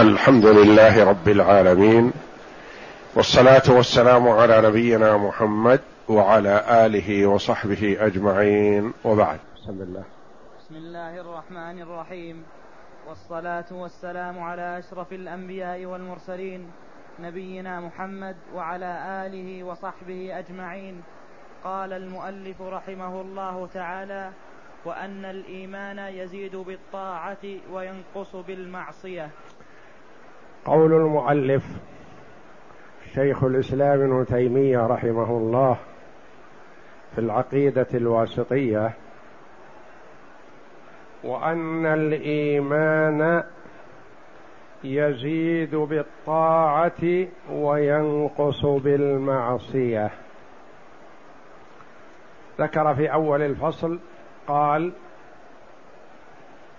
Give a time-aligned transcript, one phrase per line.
[0.00, 2.12] الحمد لله رب العالمين
[3.14, 9.38] والصلاة والسلام على نبينا محمد وعلى آله وصحبه أجمعين وبعد.
[9.56, 10.02] بسم الله.
[10.58, 12.44] بسم الله الرحمن الرحيم.
[13.08, 16.70] والصلاة والسلام على أشرف الأنبياء والمرسلين
[17.20, 21.02] نبينا محمد وعلى آله وصحبه أجمعين.
[21.64, 24.30] قال المؤلف رحمه الله تعالى
[24.84, 29.30] وأن الإيمان يزيد بالطاعة وينقص بالمعصية.
[30.64, 31.64] قول المؤلف
[33.14, 35.76] شيخ الإسلام ابن تيمية رحمه الله
[37.14, 38.92] في العقيدة الواسطية
[41.24, 43.42] وأن الإيمان
[44.84, 50.10] يزيد بالطاعة وينقص بالمعصية.
[52.58, 53.98] ذكر في أول الفصل
[54.46, 54.92] قال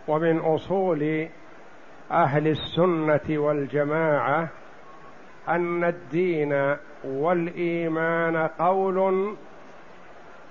[0.07, 1.27] ومن أصول
[2.11, 4.47] أهل السنة والجماعة
[5.49, 9.35] أن الدين والإيمان قول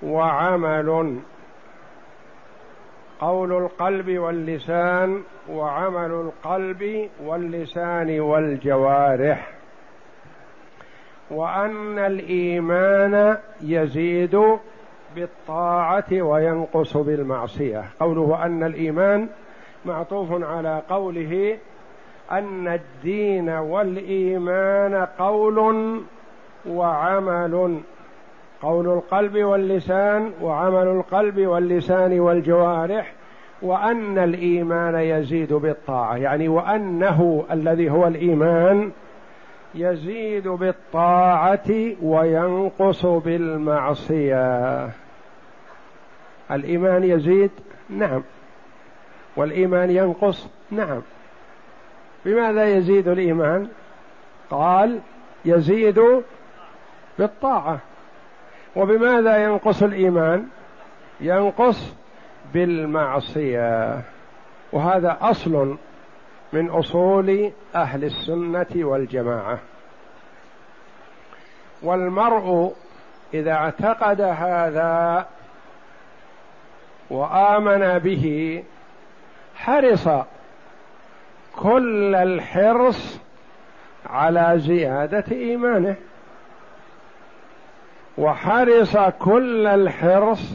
[0.03, 1.19] وعمل.
[3.21, 9.53] قول القلب واللسان وعمل القلب واللسان والجوارح.
[11.31, 14.43] وأن الإيمان يزيد
[15.15, 17.85] بالطاعة وينقص بالمعصية.
[18.01, 19.29] قوله أن الإيمان
[19.85, 21.59] معطوف على قوله
[22.31, 26.01] أن الدين والإيمان قول
[26.69, 27.81] وعمل.
[28.63, 33.13] قول القلب واللسان وعمل القلب واللسان والجوارح
[33.63, 38.91] وأن الإيمان يزيد بالطاعة يعني وأنه الذي هو الإيمان
[39.75, 41.71] يزيد بالطاعة
[42.03, 44.91] وينقص بالمعصية.
[46.51, 47.51] الإيمان يزيد؟
[47.91, 48.23] نعم.
[49.37, 50.49] والإيمان ينقص.
[50.71, 51.03] نعم.
[52.25, 53.69] بماذا يزيد الإيمان؟
[54.51, 55.01] قال
[55.45, 56.23] يزيد
[57.19, 57.79] بالطاعة.
[58.77, 60.47] وبماذا ينقص الإيمان؟
[61.21, 61.95] ينقص
[62.55, 64.01] بالمعصية.
[64.73, 65.77] وهذا أصل
[66.53, 69.59] من أصول أهل السنة والجماعة.
[71.83, 72.75] والمرء
[73.35, 75.27] إذا اعتقد هذا
[77.11, 78.65] وآمن به
[79.65, 80.09] حرص
[81.57, 83.21] كل الحرص
[84.07, 85.97] على زيادة إيمانه.
[88.19, 90.55] وحرص كل الحرص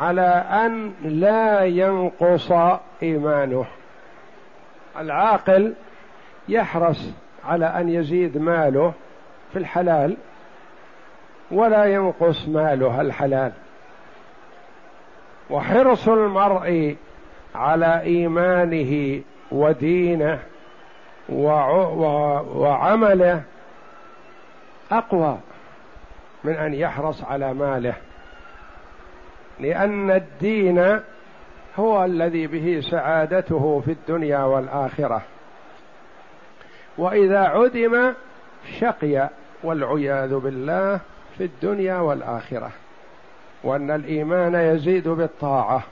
[0.00, 2.52] على أن لا ينقص
[3.02, 3.66] إيمانه.
[4.98, 5.74] العاقل
[6.48, 7.10] يحرص
[7.44, 8.92] على أن يزيد ماله
[9.52, 10.16] في الحلال
[11.50, 13.52] ولا ينقص ماله الحلال.
[15.50, 16.96] وحرص المرء
[17.54, 19.22] على إيمانه
[19.52, 20.38] ودينه
[21.28, 23.42] وعمله
[24.92, 25.38] أقوى
[26.44, 27.94] من أن يحرص على ماله.
[29.60, 31.00] لأن الدين
[31.76, 35.22] هو الذي به سعادته في الدنيا والآخرة.
[36.98, 38.12] وإذا عدم
[38.78, 39.28] شقي
[39.62, 41.00] والعياذ بالله
[41.38, 42.70] في الدنيا والآخرة.
[43.64, 45.82] وأن الإيمان يزيد بالطاعة.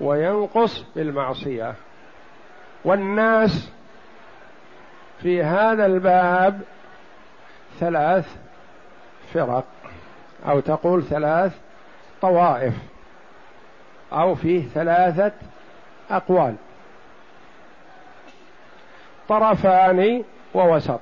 [0.00, 1.74] وينقص بالمعصيه
[2.84, 3.70] والناس
[5.22, 6.60] في هذا الباب
[7.80, 8.36] ثلاث
[9.34, 9.64] فرق
[10.46, 11.58] أو تقول ثلاث
[12.22, 12.74] طوائف
[14.12, 15.32] أو فيه ثلاثة
[16.10, 16.54] أقوال.
[19.28, 21.00] طرفان ووسط.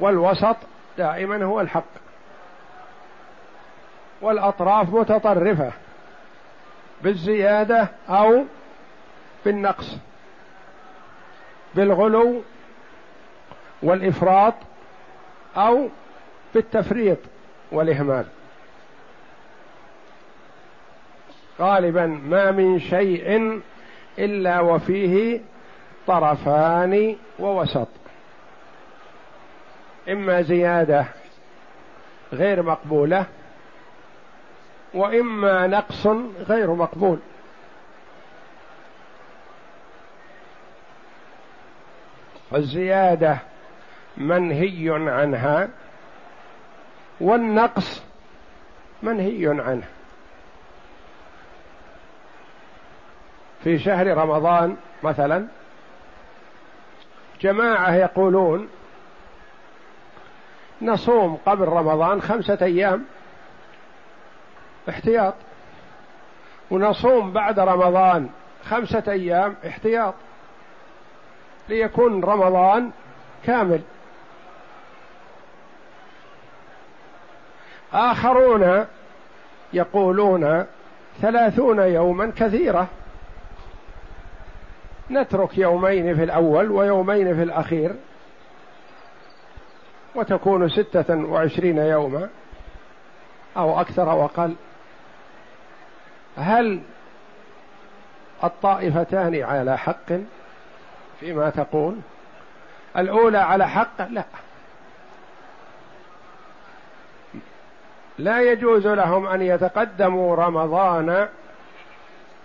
[0.00, 0.56] والوسط
[0.98, 1.84] دائما هو الحق.
[4.22, 5.72] والأطراف متطرفة.
[7.02, 8.44] بالزيادة أو
[9.44, 9.96] بالنقص
[11.74, 12.42] بالغلو
[13.82, 14.54] والإفراط
[15.56, 15.88] أو
[16.54, 17.18] بالتفريط
[17.72, 18.26] والإهمال.
[21.60, 23.60] غالبا ما من شيء
[24.18, 25.40] إلا وفيه
[26.06, 27.88] طرفان ووسط.
[30.08, 31.06] إما زيادة
[32.32, 33.26] غير مقبولة
[34.96, 36.06] وإما نقص
[36.48, 37.18] غير مقبول.
[42.54, 43.38] الزياده
[44.16, 45.68] منهي عنها
[47.20, 48.02] والنقص
[49.02, 49.86] منهي عنه.
[53.64, 55.46] في شهر رمضان مثلا
[57.40, 58.68] جماعة يقولون
[60.82, 63.04] نصوم قبل رمضان خمسة أيام
[64.88, 65.34] احتياط.
[66.70, 68.28] ونصوم بعد رمضان
[68.64, 70.14] خمسة أيام احتياط.
[71.68, 72.90] ليكون رمضان
[73.44, 73.80] كامل.
[77.92, 78.86] آخرون
[79.72, 80.66] يقولون
[81.20, 82.86] ثلاثون يوما كثيرة.
[85.10, 87.94] نترك يومين في الأول ويومين في الأخير.
[90.14, 92.28] وتكون ستة وعشرين يوما
[93.56, 94.54] أو أكثر أو أقل.
[96.36, 96.80] هل
[98.44, 100.12] الطائفتان على حق
[101.20, 101.96] فيما تقول؟
[102.96, 104.24] الأولى على حق؟ لا.
[108.18, 111.28] لا يجوز لهم أن يتقدموا رمضان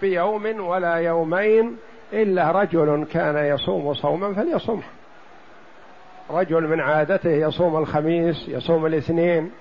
[0.01, 1.77] بيوم ولا يومين
[2.13, 4.83] إلا رجل كان يصوم صوما فليصومه.
[6.29, 9.51] رجل من عادته يصوم الخميس يصوم الاثنين.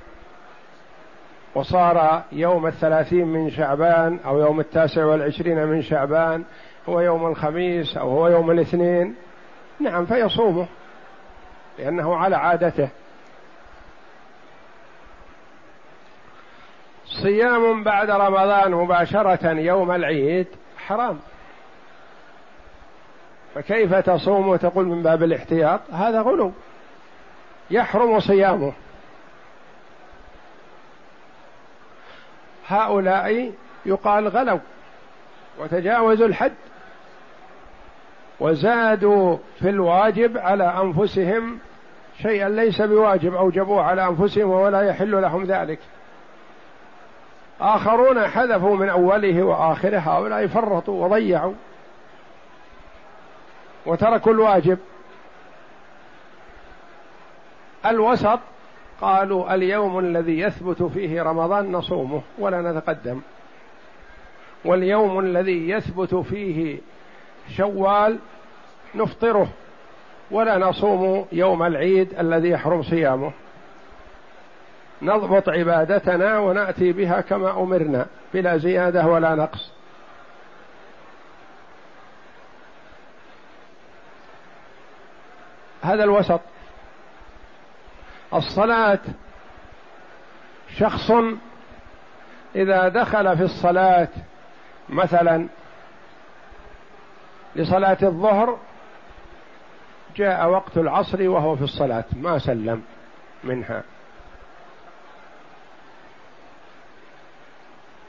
[1.55, 6.45] وصار يوم الثلاثين من شعبان أو يوم التاسع والعشرين من شعبان
[6.89, 9.15] هو يوم الخميس أو هو يوم الاثنين.
[9.81, 10.67] نعم فيصومه
[11.79, 12.89] لأنه على عادته.
[17.23, 20.47] صيام بعد رمضان مباشرة يوم العيد
[20.79, 21.19] حرام.
[23.55, 26.53] فكيف تصوم وتقول من باب الاحتياط؟ هذا غلو.
[27.71, 28.73] يحرم صيامه.
[32.71, 33.53] هؤلاء
[33.87, 34.59] يقال غلوا
[35.59, 36.53] وتجاوزوا الحد
[38.41, 41.59] وزادوا في الواجب على أنفسهم
[42.23, 45.79] شيئا ليس بواجب أوجبوه على أنفسهم ولا يحل لهم ذلك.
[47.61, 51.55] آخرون حذفوا من أوله وآخره هؤلاء فرطوا وضيعوا
[53.87, 54.79] وتركوا الواجب.
[57.87, 58.41] الوسط
[59.01, 63.21] قالوا اليوم الذي يثبت فيه رمضان نصومه ولا نتقدم.
[64.65, 66.79] واليوم الذي يثبت فيه
[67.57, 68.19] شوال
[68.95, 69.49] نفطره
[70.31, 73.33] ولا نصوم يوم العيد الذي يحرم صيامه.
[75.03, 79.73] نضبط عبادتنا ونأتي بها كما أمرنا بلا زيادة ولا نقص.
[85.83, 86.41] هذا الوسط.
[88.35, 88.99] الصلاة
[90.79, 91.13] شخص
[92.57, 94.09] إذا دخل في الصلاة
[94.89, 95.49] مثلا
[97.57, 98.59] لصلاة الظهر
[100.17, 102.83] جاء وقت العصر وهو في الصلاة ما سلم
[103.45, 103.83] منها.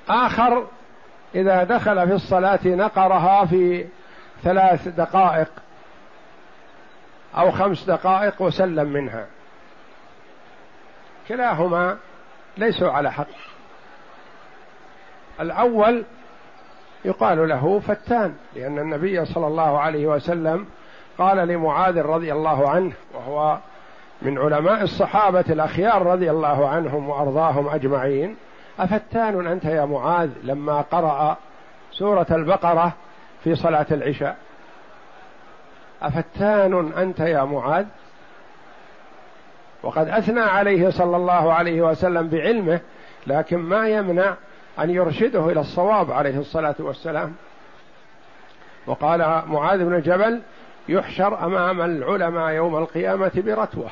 [0.10, 0.68] آخر
[1.36, 3.86] إذا دخل في الصلاة نقرها في
[4.44, 5.52] ثلاث دقائق
[7.38, 9.26] أو خمس دقائق وسلم منها.
[11.32, 11.98] كلاهما
[12.58, 13.28] ليسوا على حق.
[15.40, 16.04] الأول
[17.06, 20.66] يقال له فتان لأن النبي صلى الله عليه وسلم
[21.18, 23.58] قال لمعاذ رضي الله عنه وهو
[24.22, 28.36] من علماء الصحابة الأخيار رضي الله عنهم وأرضاهم أجمعين
[28.80, 31.38] أفتان أنت يا معاذ لما قرأ
[31.92, 32.94] سورة البقرة
[33.44, 34.38] في صلاة العشاء؟
[36.02, 37.86] أفتان أنت يا معاذ؟
[39.84, 42.80] وقد أثنى عليه صلى الله عليه وسلم بعلمه
[43.28, 44.34] لكن ما يمنع
[44.80, 47.34] أن يرشده إلى الصواب عليه الصلاة والسلام.
[48.88, 50.42] وقال معاذ بن جبل
[50.90, 53.90] يحشر أمام العلماء يوم القيامة برتوة.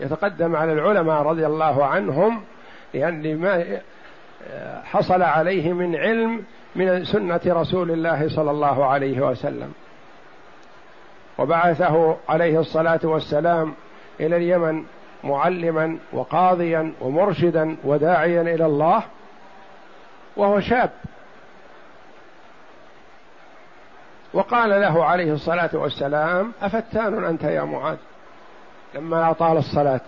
[0.00, 2.42] يتقدم على العلماء رضي الله عنهم
[2.94, 3.80] لأن ما
[4.84, 6.44] حصل عليه من علم
[6.76, 9.72] من سنة رسول الله صلى الله عليه وسلم.
[11.38, 13.74] وبعثه عليه الصلاة والسلام
[14.20, 14.84] إلى اليمن
[15.24, 19.02] معلما وقاضيا ومرشدا وداعيا إلى الله
[20.36, 20.90] وهو شاب.
[24.32, 27.96] وقال له عليه الصلاة والسلام أفتان أنت يا معاذ؟
[28.94, 30.00] لما أطال الصلاة.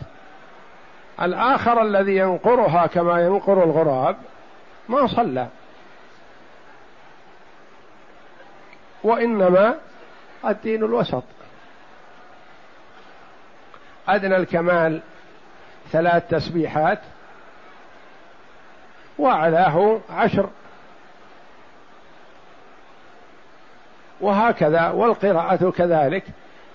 [1.23, 4.17] الآخر الذي ينقرها كما ينقر الغراب
[4.89, 5.47] ما صلى.
[9.05, 9.75] وإنما
[10.45, 11.23] الدين الوسط.
[14.09, 15.01] أدنى الكمال
[15.93, 16.99] ثلاث تسبيحات
[19.19, 20.49] وأعلاه عشر.
[24.21, 26.25] وهكذا والقراءة كذلك.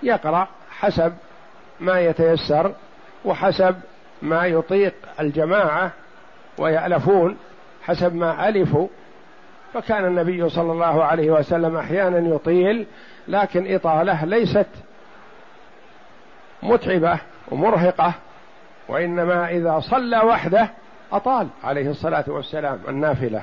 [0.03, 1.13] يقرأ حسب
[1.79, 2.73] ما يتيسر
[3.25, 3.75] وحسب
[4.21, 5.91] ما يطيق الجماعة
[6.57, 7.37] ويألفون
[7.83, 8.87] حسب ما ألفوا.
[9.73, 12.87] فكان النبي صلى الله عليه وسلم أحيانا يطيل
[13.27, 14.67] لكن إطالة ليست
[16.63, 17.19] متعبة
[17.51, 18.13] ومرهقة
[18.87, 20.69] وإنما إذا صلى وحده
[21.11, 23.41] أطال عليه الصلاة والسلام النافلة.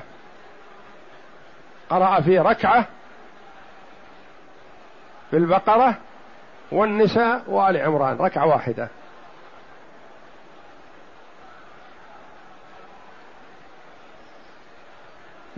[1.89, 2.85] قرأ في ركعة
[5.31, 5.95] في البقرة
[6.71, 8.87] والنساء وآل عمران ركعة واحدة.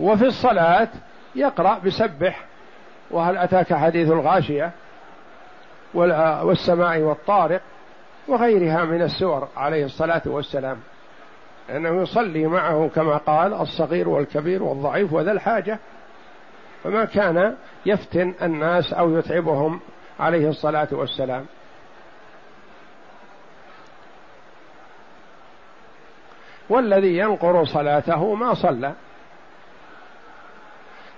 [0.00, 0.88] وفي الصلاة
[1.34, 2.44] يقرأ بسبح
[3.10, 4.70] وهل أتاك حديث الغاشية؟
[5.94, 7.60] والسماء والطارق
[8.28, 10.78] وغيرها من السور عليه الصلاة والسلام.
[11.68, 15.78] لأنه يصلي معه كما قال الصغير والكبير والضعيف وذا الحاجة.
[16.84, 17.56] فما كان
[17.86, 19.80] يفتن الناس أو يتعبهم
[20.20, 21.46] عليه الصلاة والسلام.
[26.68, 28.92] والذي ينقر صلاته ما صلى.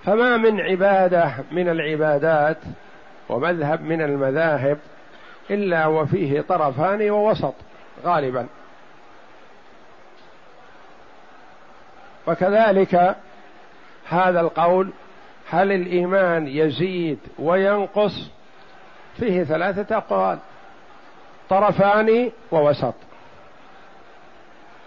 [0.03, 2.57] فما من عبادة من العبادات
[3.29, 4.77] ومذهب من المذاهب
[5.49, 7.53] إلا وفيه طرفان ووسط
[8.03, 8.47] غالبا.
[12.27, 13.15] وكذلك
[14.09, 14.89] هذا القول
[15.49, 18.29] هل الإيمان يزيد وينقص؟
[19.17, 20.39] فيه ثلاثة أقوال
[21.49, 22.93] طرفان ووسط.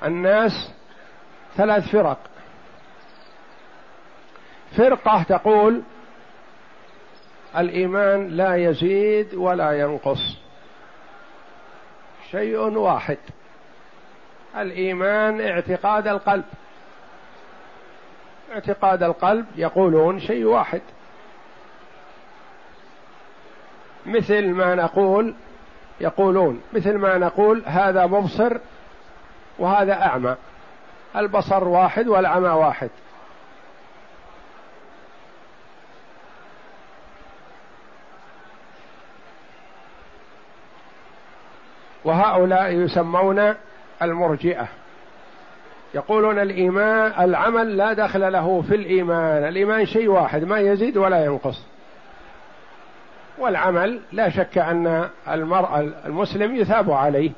[0.04, 0.72] الناس
[1.56, 2.18] ثلاث فرق.
[4.76, 5.82] فرقة تقول
[7.56, 10.38] الإيمان لا يزيد ولا ينقص.
[12.30, 13.18] شيء واحد.
[14.56, 16.44] الإيمان اعتقاد القلب.
[18.52, 20.82] اعتقاد القلب يقولون شيء واحد.
[24.06, 25.34] مثل ما نقول
[26.00, 28.58] يقولون مثل ما نقول هذا مبصر
[29.58, 30.36] وهذا أعمى.
[31.16, 32.90] البصر واحد والعمى واحد.
[42.08, 43.54] وهؤلاء يسمون
[44.02, 44.68] المرجئة.
[45.94, 49.48] يقولون الإيمان العمل لا دخل له في الإيمان.
[49.48, 51.62] الإيمان شيء واحد ما يزيد ولا ينقص.
[53.38, 57.30] والعمل لا شك أن المرء المسلم يثاب عليه.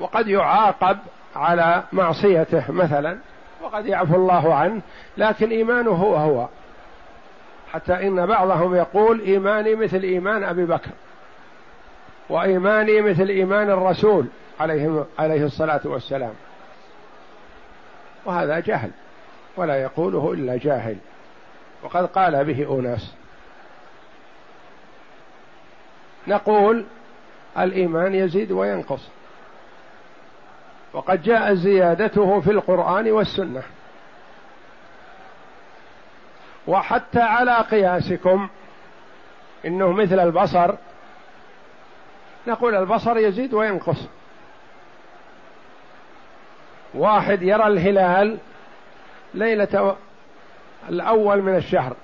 [0.00, 0.98] وقد يعاقب
[1.36, 3.18] على معصيته مثلا
[3.62, 4.80] وقد يعفو الله عنه
[5.16, 6.48] لكن إيمانه هو هو.
[7.72, 10.90] حتى إن بعضهم يقول إيماني مثل إيمان أبي بكر.
[12.28, 14.26] وإيماني مثل إيمان الرسول
[14.60, 16.34] عليه عليه الصلاة والسلام.
[18.24, 18.90] وهذا جهل
[19.56, 20.96] ولا يقوله إلا جاهل.
[21.82, 23.14] وقد قال به أناس
[26.26, 26.84] نقول
[27.58, 29.08] الإيمان يزيد وينقص.
[30.92, 33.62] وقد جاء زيادته في القرآن والسنة.
[36.66, 38.48] وحتى على قياسكم
[39.66, 40.74] إنه مثل البصر
[42.46, 44.08] نقول البصر يزيد وينقص.
[46.94, 48.38] واحد يرى الهلال
[49.34, 49.96] ليلة
[50.88, 51.96] الأول من الشهر.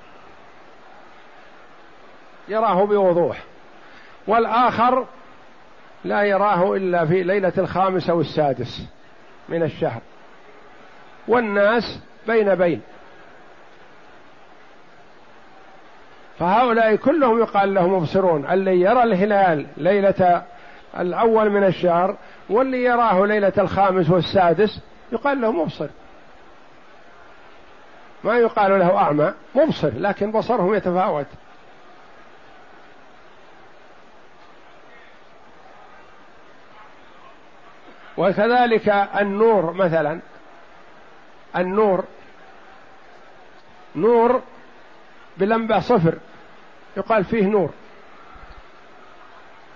[2.49, 3.43] يراه بوضوح.
[4.27, 5.07] والآخر
[6.05, 8.87] لا يراه إلا في ليلة الخامس أو السادس
[9.49, 10.01] من الشهر.
[11.29, 12.83] والناس بين بين.
[16.41, 18.47] فهؤلاء كلهم يقال لهم مبصرون.
[18.47, 20.43] اللي يرى الهلال ليلة
[20.99, 22.17] الأول من الشهر
[22.51, 24.81] واللي يراه ليلة الخامس والسادس
[25.13, 25.89] يقال له مبصر.
[28.25, 31.27] ما يقال له أعمى مبصر لكن بصرهم يتفاوت.
[38.17, 38.89] وكذلك
[39.21, 40.21] النور مثلا
[41.57, 42.05] النور
[43.97, 44.43] نور
[45.37, 46.19] بلمبة صفر.
[47.01, 47.71] يقال فيه نور.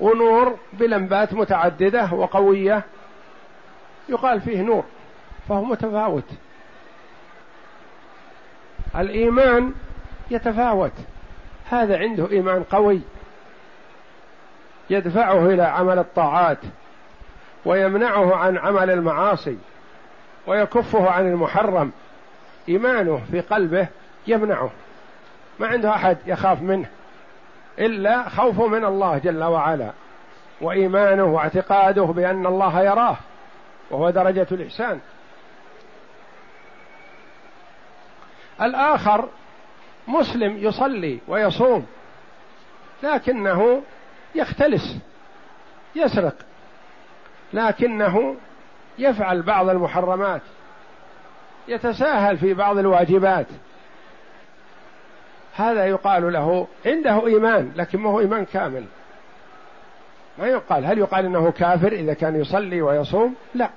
[0.01, 2.83] ونور بلمبات متعددة وقوية
[4.09, 4.85] يقال فيه نور
[5.49, 6.25] فهو متفاوت.
[8.97, 9.75] الإيمان
[10.31, 10.93] يتفاوت
[11.71, 13.01] هذا عنده إيمان قوي
[14.91, 16.59] يدفعه إلى عمل الطاعات
[17.65, 19.59] ويمنعه عن عمل المعاصي
[20.47, 21.93] ويكفه عن المحرم.
[22.69, 23.89] إيمانه في قلبه
[24.27, 24.71] يمنعه
[25.61, 26.89] ما عنده أحد يخاف منه.
[27.79, 29.93] إلا خوفه من الله جل وعلا
[30.61, 33.17] وإيمانه واعتقاده بأن الله يراه
[33.91, 35.01] وهو درجة الإحسان.
[38.63, 39.29] الآخر
[40.09, 41.87] مسلم يصلي ويصوم
[43.03, 43.83] لكنه
[44.35, 44.99] يختلس
[45.97, 46.35] يسرق
[47.53, 48.37] لكنه
[48.99, 50.43] يفعل بعض المحرمات
[51.69, 53.47] يتساهل في بعض الواجبات.
[55.57, 58.85] هذا يقال له عنده إيمان لكن ما هو إيمان كامل.
[60.39, 63.71] ما يقال هل يقال إنه كافر إذا كان يصلي ويصوم؟ لا.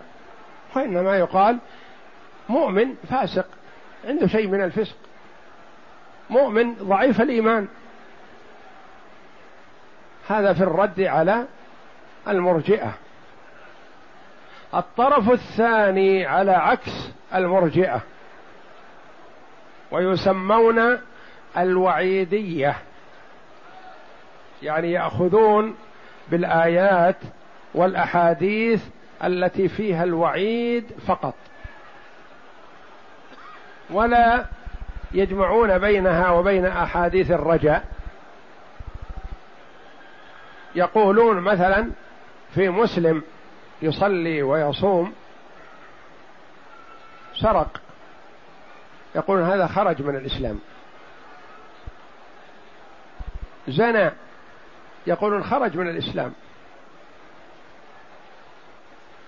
[0.75, 1.57] وإنما يقال
[2.49, 3.45] مؤمن فاسق
[4.05, 4.95] عنده شيء من الفسق.
[6.29, 7.67] مؤمن ضعيف الإيمان.
[10.27, 11.45] هذا في الرد على
[12.27, 12.93] المرجئة.
[14.73, 18.01] الطرف الثاني على عكس المرجئة.
[19.91, 20.99] ويسمون
[21.57, 22.75] الوعيدية.
[24.63, 25.75] يعني يأخذون
[26.31, 27.15] بالآيات
[27.73, 28.83] والأحاديث
[29.23, 31.33] التي فيها الوعيد فقط.
[33.89, 34.45] ولا
[35.11, 37.83] يجمعون بينها وبين أحاديث الرجاء.
[40.75, 41.91] يقولون مثلا
[42.55, 43.23] في مسلم
[43.81, 45.13] يصلي ويصوم
[47.41, 47.81] سرق.
[49.15, 50.59] يقولون هذا خرج من الإسلام.
[53.67, 54.11] زنى.
[55.07, 56.33] يقولون خرج من الإسلام.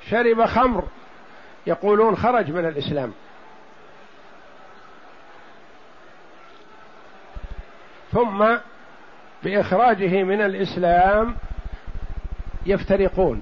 [0.09, 0.83] شرب خمر.
[1.67, 3.13] يقولون خرج من الإسلام.
[8.11, 8.45] ثم
[9.43, 11.35] بإخراجه من الإسلام
[12.65, 13.41] يفترقون.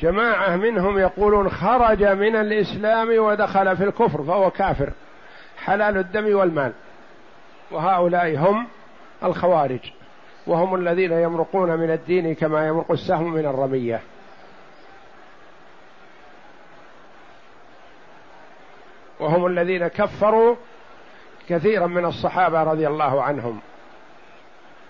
[0.00, 4.92] جماعة منهم يقولون خرج من الإسلام ودخل في الكفر فهو كافر.
[5.58, 6.72] حلال الدم والمال.
[7.70, 8.66] وهؤلاء هم
[9.24, 9.92] الخوارج
[10.46, 14.00] وهم الذين يمرقون من الدين كما يمرق السهم من الرمية.
[19.20, 20.56] وهم الذين كفروا
[21.48, 23.60] كثيرا من الصحابة رضي الله عنهم.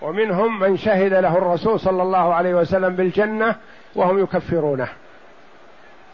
[0.01, 3.55] ومنهم من شهد له الرسول صلى الله عليه وسلم بالجنة
[3.95, 4.89] وهم يكفرونه.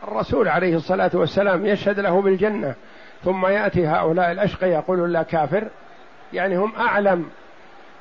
[0.04, 2.76] الرسول عليه الصلاة والسلام يشهد له بالجنة
[3.24, 5.68] ثم يأتي هؤلاء الاشقى يقول لا كافر
[6.34, 7.30] يعني هم أعلم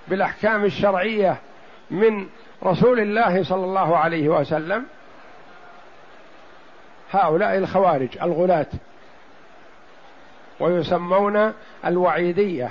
[0.08, 1.36] بالأحكام الشرعية
[1.90, 2.26] من
[2.64, 4.86] رسول الله صلى الله عليه وسلم.
[7.12, 8.66] هؤلاء الخوارج الغلاة
[10.60, 11.52] ويسمون
[11.84, 12.70] الوعيدية.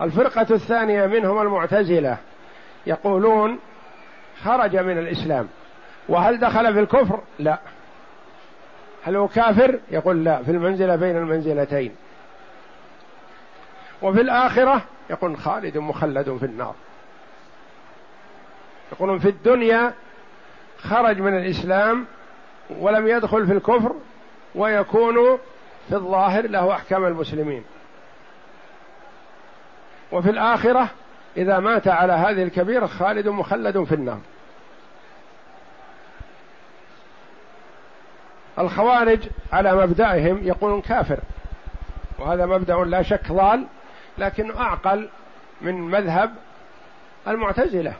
[0.00, 2.16] الفرقة الثانية منهم المعتزلة
[2.86, 3.58] يقولون
[4.44, 5.48] خرج من الإسلام.
[6.08, 7.58] وهل دخل في الكفر؟ لا.
[9.04, 11.94] هل هو كافر؟ يقول لا في المنزلة بين المنزلتين.
[14.02, 16.74] وفي الآخرة يقول خالد مخلد في النار.
[18.92, 19.92] يقولون في الدنيا
[20.78, 22.06] خرج من الإسلام
[22.70, 23.94] ولم يدخل في الكفر
[24.54, 25.38] ويكون
[25.88, 27.64] في الظاهر له أحكام المسلمين.
[30.12, 30.88] وفي الآخرة
[31.36, 34.20] إذا مات على هذه الكبيرة خالد مخلد في النار.
[38.58, 39.18] الخوارج
[39.52, 41.18] على مبدأهم يقولون كافر.
[42.18, 43.66] وهذا مبدأ لا شك ضال
[44.18, 45.08] لكنه أعقل
[45.60, 46.34] من مذهب
[47.28, 47.94] المعتزلة.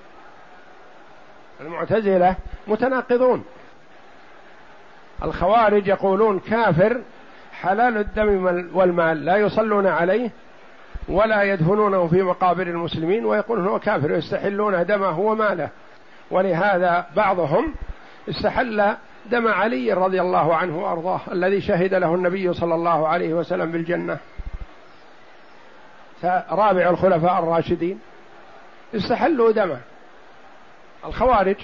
[1.60, 3.44] المعتزلة متناقضون.
[5.22, 7.00] الخوارج يقولون كافر
[7.52, 8.44] حلال الدم
[8.74, 10.30] والمال لا يصلون عليه
[11.08, 15.68] ولا يدفنونه في مقابر المسلمين ويقولون هو كافر يستحلون دمه وماله.
[16.30, 17.74] ولهذا بعضهم
[18.28, 18.94] استحل
[19.26, 24.18] دم علي رضي الله عنه وأرضاه الذي شهد له النبي صلى الله عليه وسلم بالجنة.
[26.50, 28.00] رابع الخلفاء الراشدين
[28.94, 29.80] استحلوا دمه.
[31.04, 31.56] الخوارج.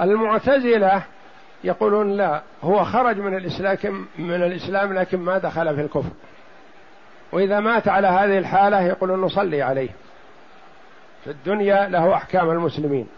[0.00, 1.02] المعتزلة
[1.64, 6.10] يقولون لا هو خرج من الإسلام من الإسلام لكن ما دخل في الكفر.
[7.32, 9.88] وإذا مات على هذه الحالة يقولون نصلي عليه.
[11.24, 13.08] في الدنيا له أحكام المسلمين.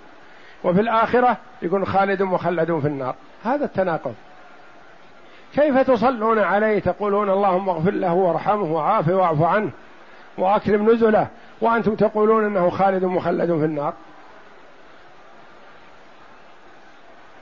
[0.64, 3.14] وفي الآخرة يقول خالد مخلد في النار.
[3.45, 4.14] هذا التناقض.
[5.55, 9.71] كيف تصلون عليه؟ تقولون اللهم اغفر له وارحمه وعافه واعف عنه
[10.39, 11.27] واكرم نزله.
[11.61, 13.95] وأنتم تقولون إنه خالد مخلد في النار.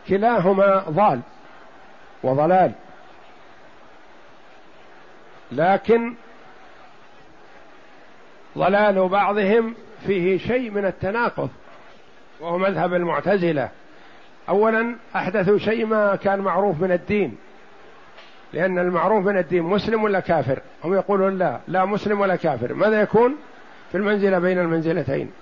[0.09, 1.21] كلاهما ضال
[2.23, 2.73] وضلال.
[5.53, 6.15] لكن
[8.59, 9.75] ضلال بعضهم
[10.07, 11.49] فيه شيء من التناقض
[12.41, 13.69] وهو مذهب المعتزلة.
[14.49, 17.37] اولا احدثوا شيء ما كان معروف من الدين.
[18.53, 22.75] لأن المعروف من الدين مسلم ولا كافر؟ هم يقولون لا لا مسلم ولا كافر.
[22.75, 23.37] ماذا يكون؟
[23.93, 25.33] في المنزلة بين المنزلتين.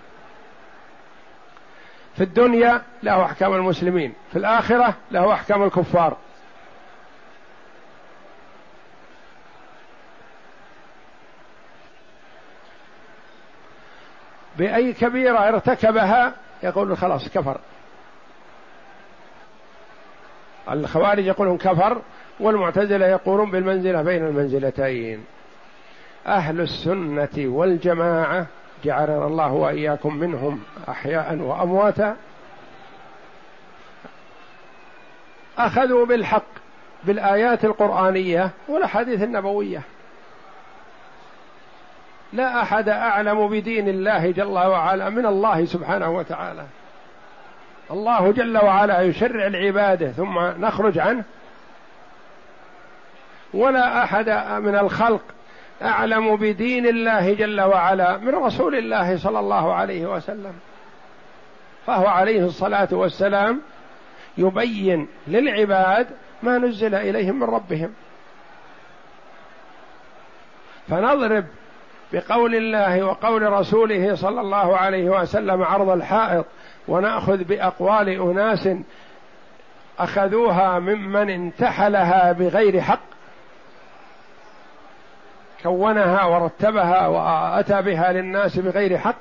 [2.16, 6.16] في الدنيا له أحكام المسلمين في الآخرة له أحكام الكفار.
[14.58, 17.60] بأي كبيرة ارتكبها؟ يقول خلاص كفر.
[20.70, 22.02] الخوارج يقولون كفر
[22.40, 25.25] والمعتزلة يقولون بالمنزلة بين المنزلتين.
[26.27, 28.46] أهل السنة والجماعة
[28.85, 32.16] جعلنا الله وإياكم منهم أحياء وأمواتا.
[35.59, 36.42] أخذوا بالحق
[37.05, 39.83] بالآيات القرآنية والأحاديث النبوية.
[42.33, 46.64] لا أحد أعلم بدين الله جل وعلا من الله سبحانه وتعالى.
[47.90, 51.25] الله جل وعلا يشرع العبادة ثم نخرج عنه
[53.54, 54.28] ولا أحد
[54.62, 55.22] من الخلق
[55.82, 60.52] أعلم بدين الله جل وعلا من رسول الله صلى الله عليه وسلم.
[61.87, 63.61] فهو عليه الصلاة والسلام
[64.38, 66.06] يبين للعباد
[66.42, 67.92] ما نزل إليهم من ربهم.
[70.88, 71.44] فنضرب
[72.12, 76.46] بقول الله وقول رسوله صلى الله عليه وسلم عرض الحائط
[76.88, 78.68] ونأخذ بأقوال أناس
[79.98, 83.15] أخذوها ممن انتحلها بغير حق.
[85.66, 89.16] كونها ورتبها وأتى بها للناس بغير حق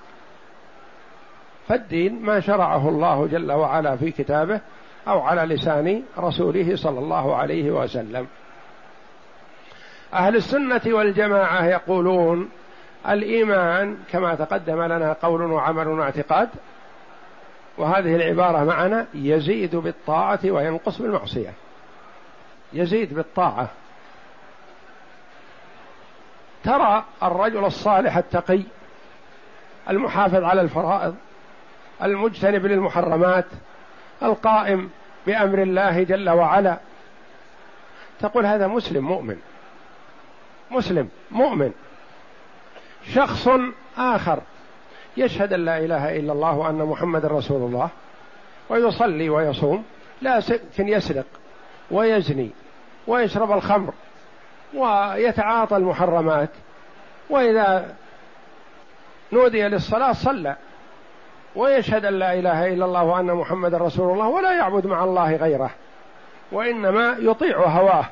[1.68, 4.60] فالدين ما شرعه الله جل وعلا في كتابه
[5.08, 8.28] أو على لسان رسوله صلى الله عليه وسلم.
[10.14, 12.50] أهل السنة والجماعة يقولون
[13.10, 16.50] الإيمان كما تقدم لنا قول وعمل واعتقاد
[17.78, 21.54] وهذه العبارة معنا يزيد بالطاعة وينقص بالمعصية.
[22.74, 23.70] يزيد بالطاعة.
[26.66, 28.62] ترى الرجل الصالح التقي
[29.90, 31.16] المحافظ على الفرائض
[32.04, 33.46] المجتنب للمحرمات
[34.24, 34.90] القائم
[35.28, 36.78] بأمر الله جل وعلا.
[38.20, 39.38] تقول هذا مسلم مؤمن
[40.72, 41.72] مسلم مؤمن.
[43.14, 43.50] شخص
[43.98, 44.42] آخر
[45.18, 47.90] يشهد أن لا إله إلا الله وأن محمد رسول الله
[48.70, 49.84] ويصلي ويصوم
[50.22, 51.26] لكن يسرق
[51.92, 52.50] ويزني
[53.08, 53.94] ويشرب الخمر
[54.74, 56.50] ويتعاطى المحرمات.
[57.30, 57.96] وإذا
[59.34, 60.56] نودي للصلاة صلى.
[61.56, 65.70] ويشهد أن لا إله إلا الله وأن محمد رسول الله ولا يعبد مع الله غيره.
[66.52, 68.06] وإنما يطيع هواه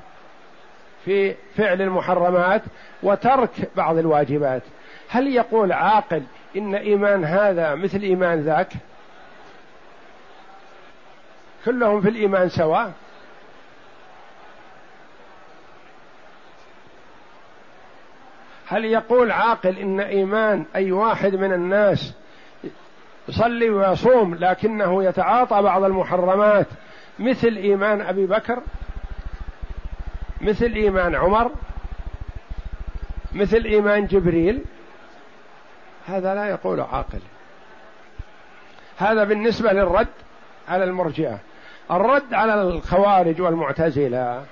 [1.05, 2.61] في فعل المحرمات
[3.03, 4.61] وترك بعض الواجبات.
[5.09, 6.23] هل يقول عاقل
[6.57, 8.73] إن إيمان هذا مثل إيمان ذاك؟
[11.65, 12.91] كلهم في الإيمان سواء؟
[18.67, 22.13] هل يقول عاقل إن إيمان أي واحد من الناس
[23.27, 26.67] يصلي ويصوم لكنه يتعاطى بعض المحرمات
[27.19, 28.61] مثل إيمان أبي بكر؟
[30.41, 31.51] مثل إيمان عمر؟
[33.33, 34.63] مثل إيمان جبريل؟
[36.07, 37.21] هذا لا يقول عاقل.
[38.97, 40.07] هذا بالنسبة للرد
[40.67, 41.39] على المرجئة.
[41.91, 44.45] الرد على الخوارج والمعتزلة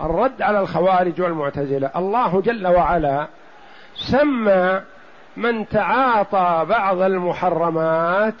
[0.00, 1.90] الرد على الخوارج والمعتزلة.
[1.96, 3.28] الله جل وعلا
[3.94, 4.82] سمى
[5.36, 8.34] من تعاطى بعض المحرمات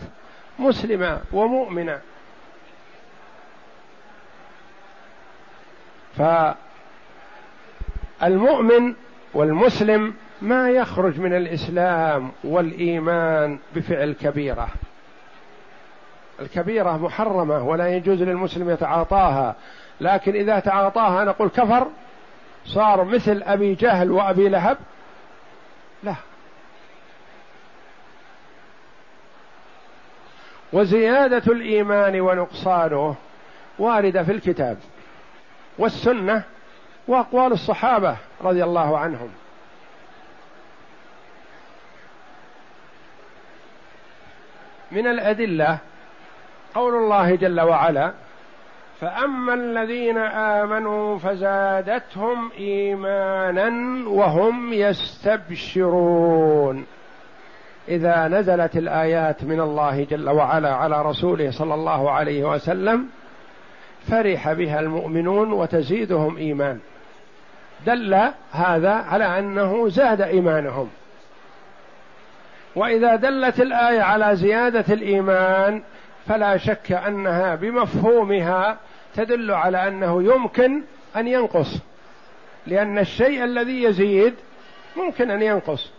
[0.58, 2.00] مسلما ومؤمنا.
[8.20, 8.94] فالمؤمن
[9.34, 14.68] والمسلم ما يخرج من الإسلام والإيمان بفعل كبيرة.
[16.40, 19.54] الكبيرة محرمة ولا يجوز للمسلم يتعاطاها.
[20.00, 21.86] لكن إذا تعاطاها نقول كفر
[22.64, 24.78] صار مثل أبي جهل وأبي لهب.
[26.02, 26.14] لا.
[30.72, 33.14] وزيادة الإيمان ونقصانه
[33.78, 34.78] واردة في الكتاب
[35.78, 36.42] والسنة
[37.08, 39.30] وأقوال الصحابة رضي الله عنهم.
[44.92, 45.78] من الأدلة
[46.74, 48.12] قول الله جل وعلا
[49.04, 53.70] فأما الذين آمنوا فزادتهم إيمانا
[54.08, 56.06] وهم يستبشرون.
[57.88, 63.08] إذا نزلت الآيات من الله جل وعلا على رسوله صلى الله عليه وسلم
[64.08, 66.78] فرح بها المؤمنون وتزيدهم إيمان.
[67.86, 68.20] دل
[68.52, 70.88] هذا على أنه زاد إيمانهم.
[72.76, 75.82] وإذا دلت الآية على زيادة الإيمان
[76.26, 78.78] فلا شك أنها بمفهومها
[79.14, 80.82] تدل على أنه يمكن
[81.16, 81.78] أن ينقص.
[82.66, 84.34] لأن الشيء الذي يزيد
[84.96, 85.90] ممكن أن ينقص.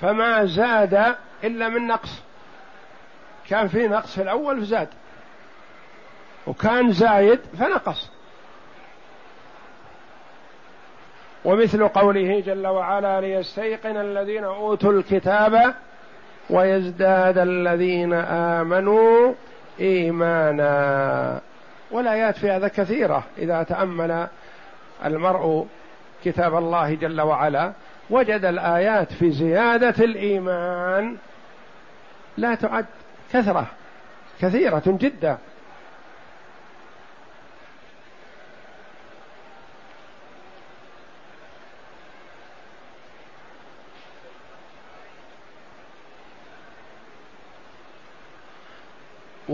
[0.00, 2.22] فما زاد إلا من نقص.
[3.48, 4.88] كان في نقص في الأول فزاد.
[6.46, 8.10] وكان زايد فنقص.
[11.44, 15.74] ومثل قوله جل وعلا ليستيقن الذين أوتوا الكتاب
[16.50, 19.32] ويزداد الذين آمنوا
[19.80, 21.40] إيمانا.
[21.90, 23.24] والآيات في هذا كثيرة.
[23.38, 24.26] إذا تأمل
[25.04, 25.66] المرء
[26.24, 27.72] كتاب الله جل وعلا
[28.10, 31.16] وجد الآيات في زيادة الإيمان
[32.36, 32.86] لا تعد
[33.32, 33.66] كثرة
[34.40, 35.38] كثيرة جدا.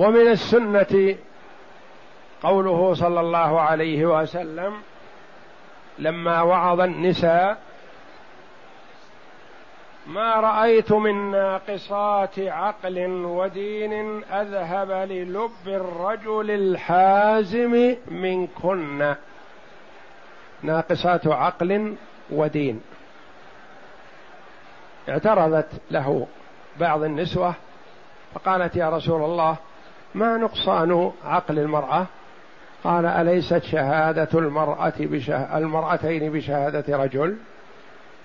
[0.00, 1.16] ومن السنة
[2.42, 4.76] قوله صلى الله عليه وسلم
[5.98, 7.58] لما وعظ النساء
[10.06, 19.14] ما رأيت من ناقصات عقل ودين أذهب للب الرجل الحازم منكن.
[20.62, 21.94] ناقصات عقل
[22.30, 22.80] ودين.
[25.08, 26.26] اعترضت له
[26.80, 27.54] بعض النسوة
[28.34, 29.56] فقالت يا رسول الله
[30.14, 32.06] ما نقصان عقل المرأة؟
[32.84, 35.58] قال أليست شهادة المرأة بشه...
[35.58, 37.36] المرأتين بشهادة رجل؟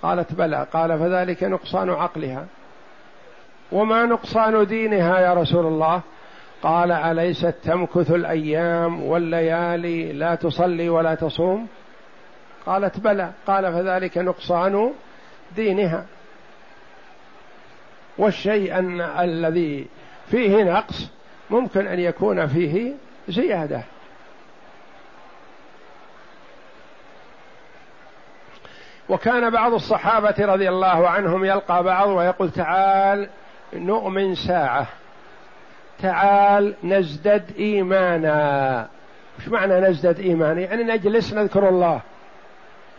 [0.01, 0.67] قالت بلى.
[0.73, 2.45] قال فذلك نقصان عقلها.
[3.71, 6.01] وما نقصان دينها يا رسول الله؟
[6.63, 11.67] قال أليست تمكث الأيام والليالي لا تصلي ولا تصوم؟
[12.65, 13.31] قالت بلى.
[13.47, 14.91] قال فذلك نقصان
[15.55, 16.05] دينها.
[18.17, 19.87] والشيء أن الذي
[20.31, 21.14] فيه نقص
[21.49, 22.93] ممكن أن يكون فيه
[23.27, 23.81] زيادة.
[29.09, 33.29] وكان بعض الصحابة رضي الله عنهم يلقى بعض ويقول تعال
[33.73, 34.87] نؤمن ساعة.
[36.01, 38.87] تعال نزدد إيمانا.
[39.39, 42.01] وش معنى نزدد إيمانا يعني نجلس نذكر الله.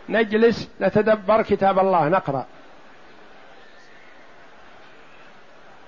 [0.09, 2.45] نجلس نتدبر كتاب الله نقرأ.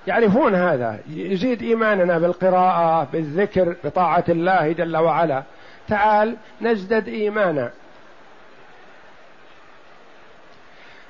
[0.08, 1.00] يعرفون هذا.
[1.10, 5.44] يزيد إيماننا بالقراءة بالذكر بطاعة الله جل وعلا.
[5.88, 7.72] تعال نزدد إيمانا.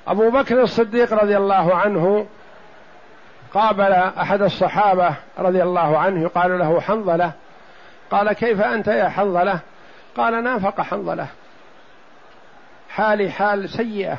[0.08, 2.26] أبو بكر الصديق رضي الله عنه
[3.54, 7.32] قابل أحد الصحابة رضي الله عنه يقال له حنظلة.
[8.10, 9.58] قال كيف أنت يا حنظلة؟
[10.16, 11.26] قال نافق حنظلة.
[12.90, 14.18] حالي حال سيئة.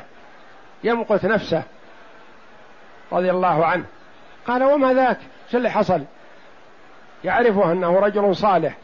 [0.84, 1.62] يمقت نفسه
[3.12, 3.84] رضي الله عنه.
[4.46, 5.18] قال وما ذاك؟
[5.50, 6.02] شو اللي حصل؟
[7.24, 8.76] يعرفه أنه رجل صالح.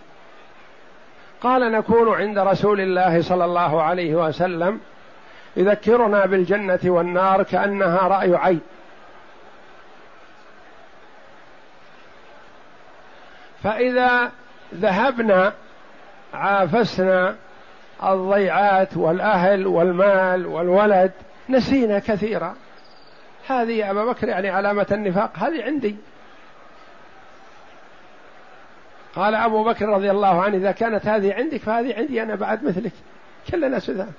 [1.41, 4.81] قال نكون عند رسول الله صلى الله عليه وسلم
[5.57, 8.61] يذكرنا بالجنة والنار كأنها رأي عين.
[13.63, 14.31] فإذا
[14.75, 15.53] ذهبنا
[16.35, 17.37] عافسنا
[18.05, 21.13] الضيعات والأهل والمال والولد
[21.49, 22.55] نسينا كثيرا.
[23.49, 25.97] هذه يا أبا بكر يعني علامة النفاق هذه عندي.
[29.17, 32.93] قال أبو بكر رضي الله عنه إذا كانت هذه عندك فهذه عندي أنا بعد مثلك.
[33.51, 34.13] كلنا سذان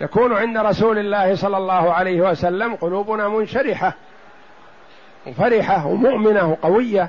[0.00, 3.94] يكون عند رسول الله صلى الله عليه وسلم قلوبنا منشرحة
[5.26, 7.08] وفرحه ومؤمنة وقوية.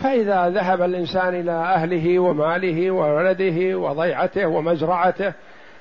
[0.00, 5.32] فإذا ذهب الإنسان إلى أهله وماله وولده وضيعته ومزرعته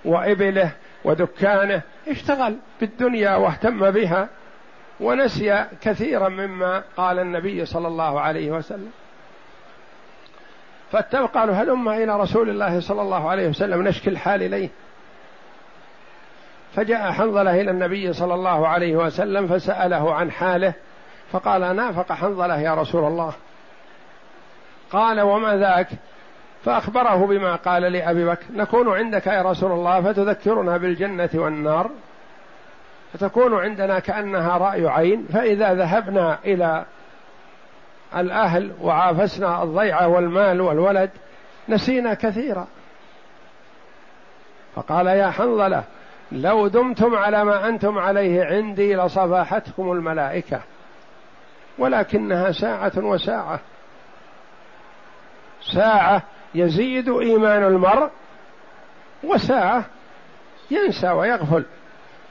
[0.06, 0.72] وإبله
[1.06, 4.30] ودكانه اشتغل بالدنيا واهتم بها
[5.00, 8.92] ونسي كثيرا مما قال النبي صلى الله عليه وسلم.
[10.92, 14.70] فاتبقى قالوا هلم إلى رسول الله صلى الله عليه وسلم نشكي الحال إليه؟
[16.76, 20.74] فجاء حنظلة إلى النبي صلى الله عليه وسلم فسأله عن حاله
[21.32, 23.34] فقال نافق حنظلة يا رسول الله.
[24.92, 25.88] قال وما ذاك؟
[26.66, 28.46] فأخبره بما قال لابي بكر.
[28.54, 31.90] نكون عندك يا رسول الله فتذكرنا بالجنة والنار.
[33.14, 35.28] فتكون عندنا كأنها رأي عين.
[35.34, 36.86] فإذا ذهبنا إلى
[38.16, 41.10] الأهل وعافسنا الضيعه والمال والولد
[41.70, 42.68] نسينا كثيرا.
[44.76, 45.84] فقال يا حنظلة
[46.32, 50.62] لو دمتم على ما أنتم عليه عندي لصفاحتكم الملائكة.
[51.78, 53.60] ولكنها ساعة وساعة.
[55.62, 56.22] ساعة
[56.56, 58.10] يزيد إيمان المرء
[59.24, 59.86] وساعة
[60.72, 61.66] ينسى ويغفل.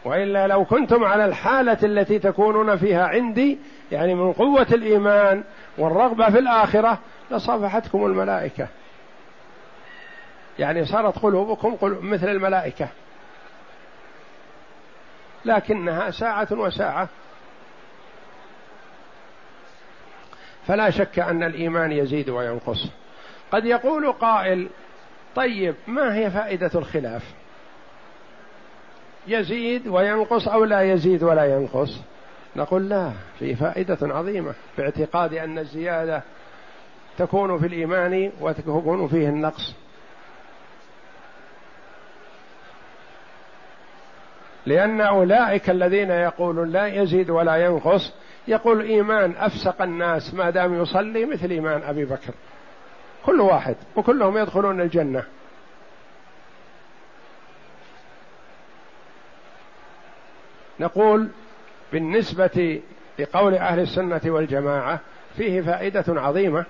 [0.04, 3.58] وإلا لو كنتم على الحالة التي تكونون فيها عندي
[3.92, 5.44] يعني من قوة الإيمان
[5.78, 6.98] والرغبة في الآخرة
[7.30, 8.68] لصفحتكم الملائكة.
[10.58, 12.88] يعني صارت قلوبكم قلوب مثل الملائكة.
[15.44, 17.08] لكنها ساعة وساعة.
[20.66, 23.01] فلا شك أن الإيمان يزيد وينقص.
[23.52, 24.68] قد يقول قائل
[25.34, 27.22] طيب ما هي فائدة الخلاف؟
[29.26, 32.00] يزيد وينقص أو لا يزيد ولا ينقص؟
[32.56, 36.22] نقول لا في فائدة عظيمة باعتقاد أن الزيادة
[37.18, 39.74] تكون في الإيمان وتكون فيه النقص.
[44.66, 48.12] لأن أولئك الذين يقولون لا يزيد ولا ينقص
[48.48, 52.34] يقول إيمان أفسق الناس ما دام يصلي مثل إيمان أبي بكر.
[53.26, 55.24] كل واحد وكلهم يدخلون الجنة.
[60.80, 61.28] نقول
[61.92, 62.80] بالنسبة
[63.18, 65.00] لقول أهل السنة والجماعة
[65.36, 66.64] فيه فائدة عظيمة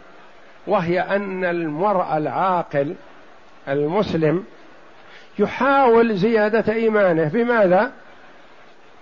[0.66, 2.94] وهي أن المرء العاقل
[3.68, 4.44] المسلم
[5.38, 7.28] يحاول زيادة إيمانه.
[7.28, 7.92] بماذا؟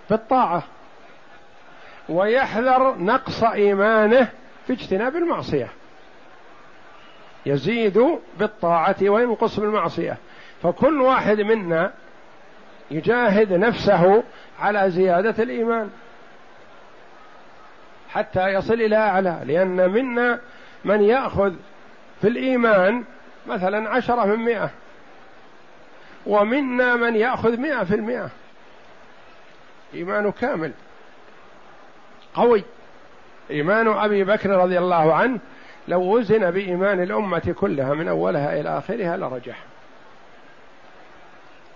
[0.09, 0.63] بالطاعة.
[2.09, 4.29] ويحذر نقص إيمانه
[4.67, 5.67] في اجتناب المعصية.
[7.45, 10.17] يزيد بالطاعة وينقص بالمعصية.
[10.63, 11.93] فكل واحد منا
[12.91, 14.23] يجاهد نفسه
[14.59, 15.89] على زيادة الإيمان
[18.09, 19.39] حتى يصل إلى أعلى.
[19.45, 20.39] لأن منا
[20.85, 21.53] من يأخذ
[22.21, 23.03] في الإيمان
[23.47, 24.69] مثلا عشرة من مئة
[26.25, 28.29] ومنا من يأخذ مئة في المئة.
[29.93, 30.71] إيمانه كامل.
[32.33, 32.63] قوي.
[33.51, 35.39] إيمان أبي بكر رضي الله عنه
[35.87, 39.63] لو وزن بإيمان الأمة كلها من أولها إلى آخرها لرجح.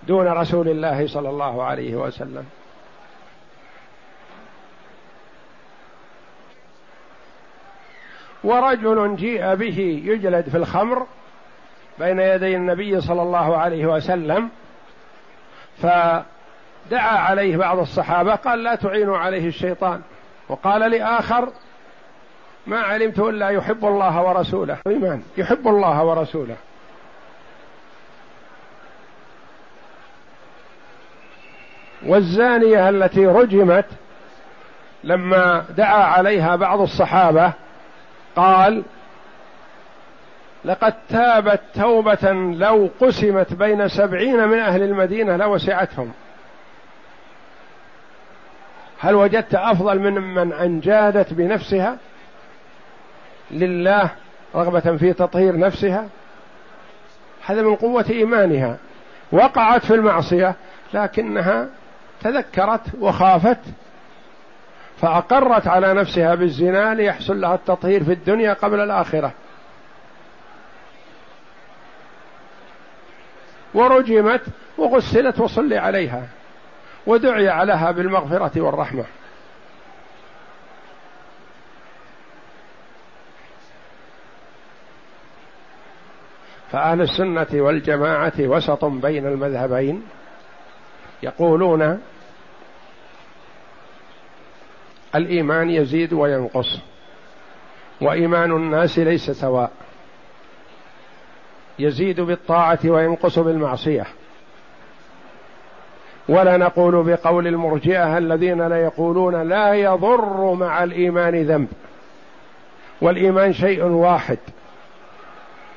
[0.07, 2.45] دون رسول الله صلى الله عليه وسلم.
[8.43, 11.07] ورجل جيء به يجلد في الخمر
[11.99, 14.49] بين يدي النبي صلى الله عليه وسلم
[15.77, 16.23] فدعا
[17.17, 20.01] عليه بعض الصحابة قال لا تعينوا عليه الشيطان.
[20.49, 21.49] وقال لآخر
[22.67, 24.77] ما علمت الا يحب الله ورسوله.
[24.87, 25.23] إيمان.
[25.37, 26.55] يحب الله ورسوله.
[32.05, 33.85] والزانية التي رجمت
[35.03, 37.53] لما دعا عليها بعض الصحابة
[38.35, 38.83] قال
[40.65, 46.11] لقد تابت توبة لو قسمت بين سبعين من أهل المدينة لوسعتهم.
[48.99, 51.97] هل وجدت أفضل من من أنجادت بنفسها؟
[53.51, 54.09] لله
[54.55, 56.07] رغبة في تطهير نفسها
[57.45, 58.77] هذا من قوة إيمانها.
[59.31, 60.55] وقعت في المعصية
[60.93, 61.67] لكنها
[62.21, 63.59] تذكرت وخافت
[65.01, 69.31] فأقرت على نفسها بالزنا ليحصل لها التطهير في الدنيا قبل الآخرة.
[73.73, 74.41] ورجمت
[74.77, 76.23] وغسلت وصلي عليها
[77.07, 79.05] ودعي عليها بالمغفرة والرحمة.
[86.75, 90.03] فأهل السنة والجماعة وسط بين المذهبين
[91.23, 91.99] يقولون
[95.15, 96.79] الإيمان يزيد وينقص
[98.01, 99.71] وإيمان الناس ليس سواء
[101.79, 104.05] يزيد بالطاعة وينقص بالمعصية.
[106.29, 111.67] ولا نقول بقول المرجئة الذين لا يقولون لا يضر مع الإيمان ذنب
[113.01, 114.37] والإيمان شيء واحد.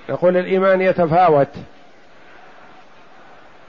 [0.08, 1.48] نقول الإيمان يتفاوت.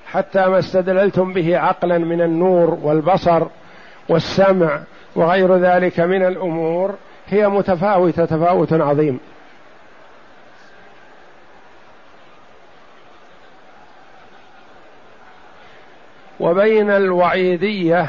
[0.08, 3.48] حتى ما استدللتم به عقلا من النور والبصر
[4.10, 4.80] والسمع
[5.16, 6.96] وغير ذلك من الأمور
[7.28, 9.20] هي متفاوتة تفاوت عظيم.
[16.40, 18.08] وبين الوعيدية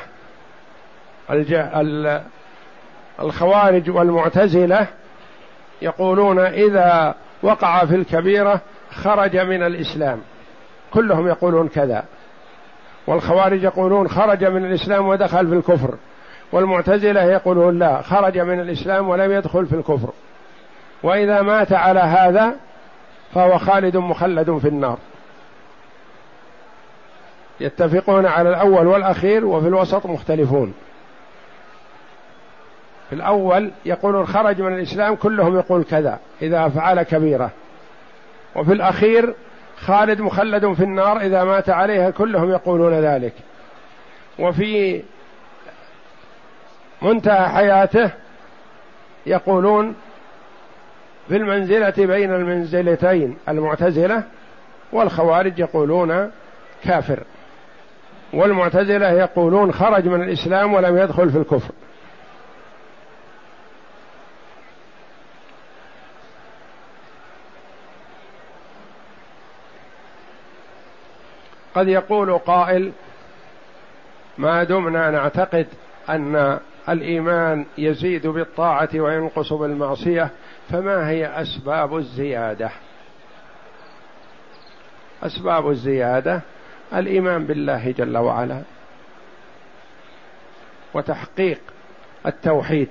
[3.20, 4.86] الخوارج والمعتزلة
[5.82, 10.20] يقولون إذا وقع في الكبيرة خرج من الإسلام.
[10.94, 12.04] كلهم يقولون كذا.
[13.06, 15.94] والخوارج يقولون خرج من الإسلام ودخل في الكفر.
[16.52, 20.10] والمعتزلة يقولون لا خرج من الإسلام ولم يدخل في الكفر.
[21.02, 22.54] وإذا مات على هذا
[23.34, 24.98] فهو خالد مخلد في النار.
[27.60, 30.74] يتفقون على الأول والأخير وفي الوسط مختلفون.
[33.10, 37.50] في الأول يقولون خرج من الإسلام كلهم يقول كذا إذا فعل كبيرة.
[38.56, 39.34] وفي الأخير
[39.76, 43.32] خالد مخلد في النار إذا مات عليها كلهم يقولون ذلك.
[44.38, 45.02] وفي
[47.02, 48.10] منتهى حياته
[49.26, 49.94] يقولون
[51.28, 54.22] في المنزلة بين المنزلتين المعتزلة
[54.92, 56.30] والخوارج يقولون
[56.84, 57.22] كافر
[58.32, 61.72] والمعتزلة يقولون خرج من الإسلام ولم يدخل في الكفر.
[71.74, 72.92] قد يقول قائل
[74.38, 75.66] ما دمنا نعتقد
[76.08, 76.58] أن
[76.88, 80.30] الإيمان يزيد بالطاعة وينقص بالمعصية
[80.70, 82.70] فما هي أسباب الزيادة؟
[85.22, 86.40] أسباب الزيادة
[86.94, 88.62] الإيمان بالله جل وعلا
[90.94, 91.60] وتحقيق
[92.26, 92.88] التوحيد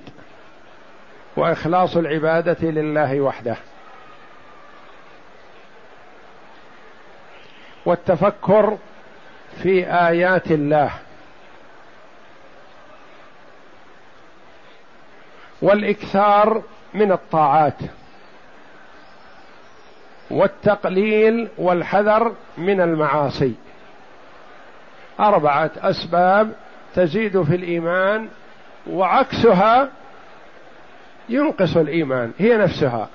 [1.36, 3.56] وإخلاص العبادة لله وحده.
[7.86, 8.78] والتفكر
[9.62, 10.90] في آيات الله.
[15.62, 16.62] والإكثار
[16.94, 17.78] من الطاعات.
[20.30, 23.54] والتقليل والحذر من المعاصي.
[25.20, 26.52] أربعة أسباب
[26.94, 28.28] تزيد في الإيمان
[28.86, 29.88] وعكسها
[31.28, 33.08] ينقص الإيمان هي نفسها.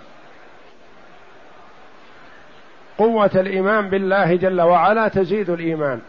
[2.97, 5.99] قوة الإيمان بالله جل وعلا تزيد الإيمان.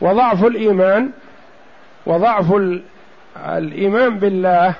[0.00, 1.10] وضعف الإيمان
[2.06, 2.52] وضعف
[3.36, 4.74] الإيمان بالله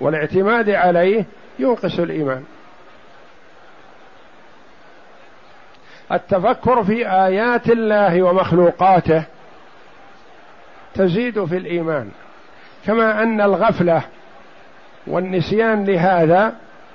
[0.00, 1.24] والاعتماد عليه
[1.58, 2.44] ينقص الإيمان.
[6.12, 9.24] التفكر في آيات الله ومخلوقاته
[10.94, 12.10] تزيد في الإيمان.
[12.86, 14.02] كما أن الغفلة
[15.06, 16.54] والنسيان لهذا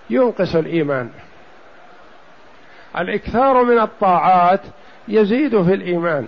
[0.09, 1.09] ينقص الإيمان.
[2.97, 4.61] الإكثار من الطاعات
[5.07, 6.27] يزيد في الإيمان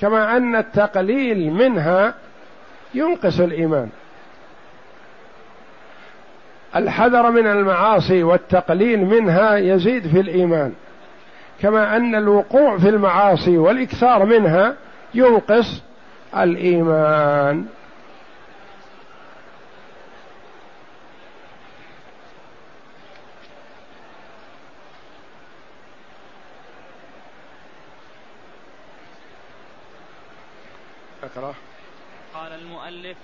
[0.00, 2.14] كما أن التقليل منها
[2.94, 3.88] ينقص الإيمان.
[6.76, 10.72] الحذر من المعاصي والتقليل منها يزيد في الإيمان
[11.60, 14.76] كما أن الوقوع في المعاصي والإكثار منها
[15.14, 15.82] ينقص
[16.36, 17.66] الإيمان
[31.22, 31.54] اقرا
[32.34, 33.16] قال المؤلف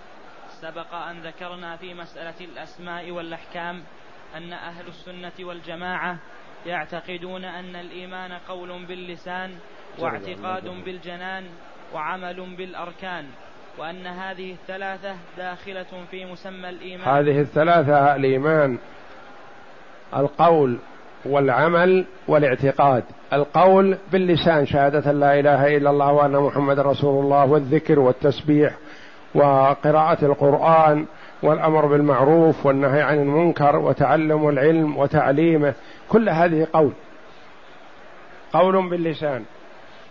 [0.63, 3.83] سبق ان ذكرنا في مسألة الأسماء والأحكام
[4.37, 6.17] أن أهل السنة والجماعة
[6.67, 9.51] يعتقدون أن الإيمان قول باللسان
[9.99, 11.45] واعتقاد بالجنان
[11.95, 13.25] وعمل بالأركان
[13.79, 17.09] وأن هذه الثلاثة داخلة في مسمى الإيمان.
[17.09, 18.79] هذه الثلاثة الإيمان
[20.17, 20.79] القول
[21.25, 23.05] والعمل والاعتقاد.
[23.33, 28.77] القول باللسان شهادة لا إله إلا الله وأن محمد رسول الله والذكر والتسبيح
[29.35, 31.07] وقراءة القرآن
[31.43, 35.75] والأمر بالمعروف والنهي عن المنكر وتعلم العلم وتعليمه
[36.09, 36.93] كل هذه قول.
[38.53, 39.45] قول باللسان.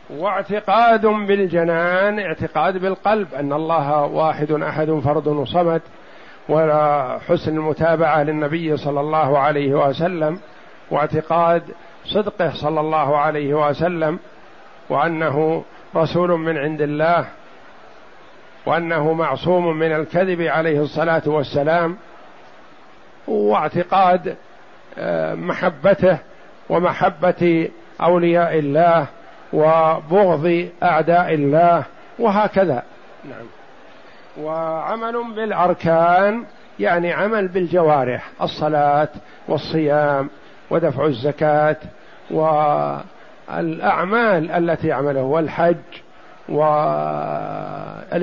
[0.09, 5.82] واعتقاد بالجنان اعتقاد بالقلب أن الله واحد أحد فرد وصمد
[6.49, 10.39] وحسن المتابعة للنبي صلى الله عليه وسلم
[10.91, 11.63] واعتقاد
[12.05, 14.19] صدقه صلى الله عليه وسلم
[14.89, 15.63] وأنه
[15.95, 17.25] رسول من عند الله
[18.70, 21.97] وأنه معصوم من الكذب عليه الصلاة والسلام
[23.28, 24.36] واعتقاد
[24.97, 26.17] آه، محبته
[26.70, 27.70] ومحبة
[28.01, 29.05] أولياء الله
[29.53, 31.84] وبغض أعداء الله
[32.20, 32.84] وهكذا.
[33.30, 33.45] نعم.
[34.45, 36.45] وعمل بالأركان
[36.80, 39.09] يعني عمل بالجوارح الصلاة
[39.47, 40.30] والصيام
[40.70, 41.78] ودفع الزكاة
[43.51, 45.76] والأعمال التي عمله والحج
[48.12, 48.14] والإحسان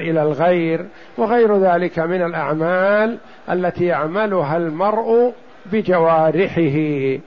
[0.00, 0.86] إلى الغير
[1.18, 3.18] وغير ذلك من الأعمال
[3.50, 5.32] التي يعملها المرء
[5.66, 7.18] بجوارحه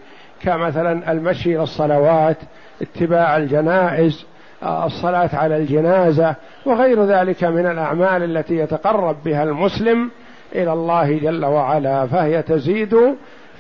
[0.42, 2.38] كمثلا المشي إلى الصلوات
[2.82, 4.26] اتباع الجنائز
[4.64, 6.36] الصلاة على الجنازة
[6.66, 10.12] وغير ذلك من الأعمال التي يتقرب بها المسلم
[10.56, 12.96] إلى الله جل وعلا فهي تزيد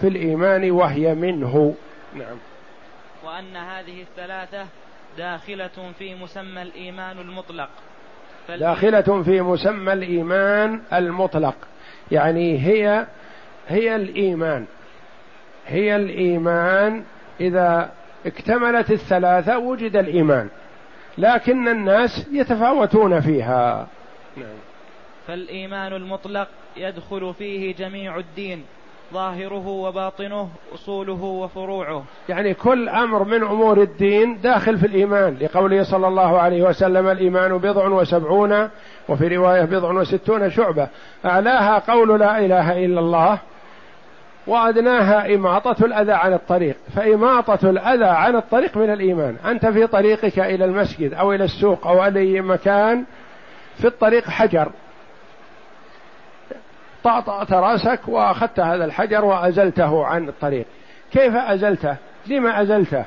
[0.01, 1.73] في الإيمان وهي منه.
[2.15, 2.37] نعم.
[3.25, 4.65] وأن هذه الثلاثة
[5.19, 7.69] داخلة في مسمى الإيمان المطلق.
[8.49, 11.55] داخلة في مسمى الإيمان المطلق.
[12.11, 13.07] يعني هي
[13.67, 14.65] هي الإيمان.
[15.67, 17.03] هي الإيمان
[17.41, 17.91] إذا
[18.25, 20.49] اكتملت الثلاثة وجد الإيمان.
[21.17, 23.87] لكن الناس يتفاوتون فيها.
[24.37, 24.57] نعم.
[25.27, 26.47] فالإيمان المطلق
[26.77, 28.65] يدخل فيه جميع الدين.
[29.13, 32.03] ظاهره وباطنه أصوله وفروعه.
[32.29, 35.37] يعني كل أمر من أمور الدين داخل في الإيمان.
[35.41, 38.69] لقوله صلى الله عليه وسلم الإيمان بضع وسبعون
[39.09, 40.87] وفي رواية بضع وستون شعبة.
[41.25, 43.39] أعلاها قول لا إله إلا الله
[44.47, 46.75] وأدناها إماطة الأذى عن الطريق.
[46.95, 49.35] فإماطة الأذى عن الطريق من الإيمان.
[49.45, 53.03] أنت في طريقك إلى المسجد أو إلى السوق أو أي مكان
[53.75, 54.71] في الطريق حجر.
[57.03, 60.65] طأطأت رأسك وأخذت هذا الحجر وأزلته عن الطريق.
[61.11, 61.95] كيف أزلته؟
[62.27, 63.05] لما أزلته؟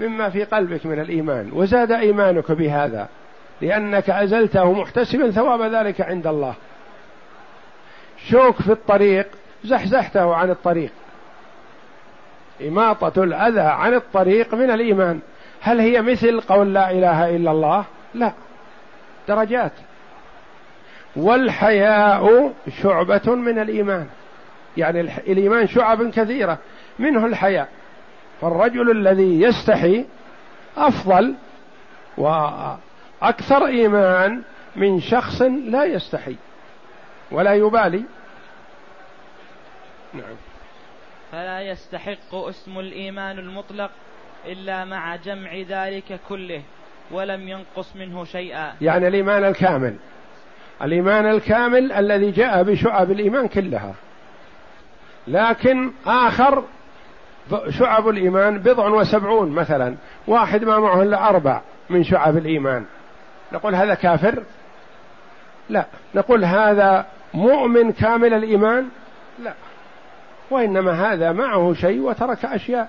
[0.00, 1.50] مما في قلبك من الإيمان.
[1.52, 3.08] وزاد إيمانك بهذا
[3.60, 6.54] لأنك أزلته محتسبا ثواب ذلك عند الله.
[8.26, 9.26] شوك في الطريق
[9.64, 10.92] زحزحته عن الطريق.
[12.68, 15.20] إماطة الأذى عن الطريق من الإيمان.
[15.60, 18.32] هل هي مثل قول لا إله إلا الله؟ لا.
[19.28, 19.72] درجات.
[21.18, 22.52] والحياء
[22.82, 24.06] شعبة من الإيمان.
[24.76, 26.58] يعني الإيمان شعب كثيرة
[26.98, 27.68] منه الحياء.
[28.40, 30.04] فالرجل الذي يستحي
[30.76, 31.34] أفضل
[32.18, 34.42] وأكثر إيمان
[34.76, 36.36] من شخص لا يستحي
[37.30, 38.04] ولا يبالي.
[40.14, 40.36] نعم.
[41.32, 43.90] فلا يستحق اسم الإيمان المطلق
[44.46, 46.62] إلا مع جمع ذلك كله
[47.10, 48.72] ولم ينقص منه شيئا.
[48.80, 49.96] يعني الإيمان الكامل.
[50.82, 53.94] الإيمان الكامل الذي جاء بشعب الإيمان كلها.
[55.28, 56.64] لكن آخر
[57.68, 59.94] شعب الإيمان بضع وسبعون مثلا.
[60.26, 61.60] واحد ما معه إلا أربع
[61.90, 62.84] من شعب الإيمان.
[63.52, 64.42] نقول هذا كافر؟
[65.68, 65.84] لا.
[66.14, 68.88] نقول هذا مؤمن كامل الإيمان؟
[69.44, 69.52] لا.
[70.50, 72.88] وإنما هذا معه شيء وترك أشياء.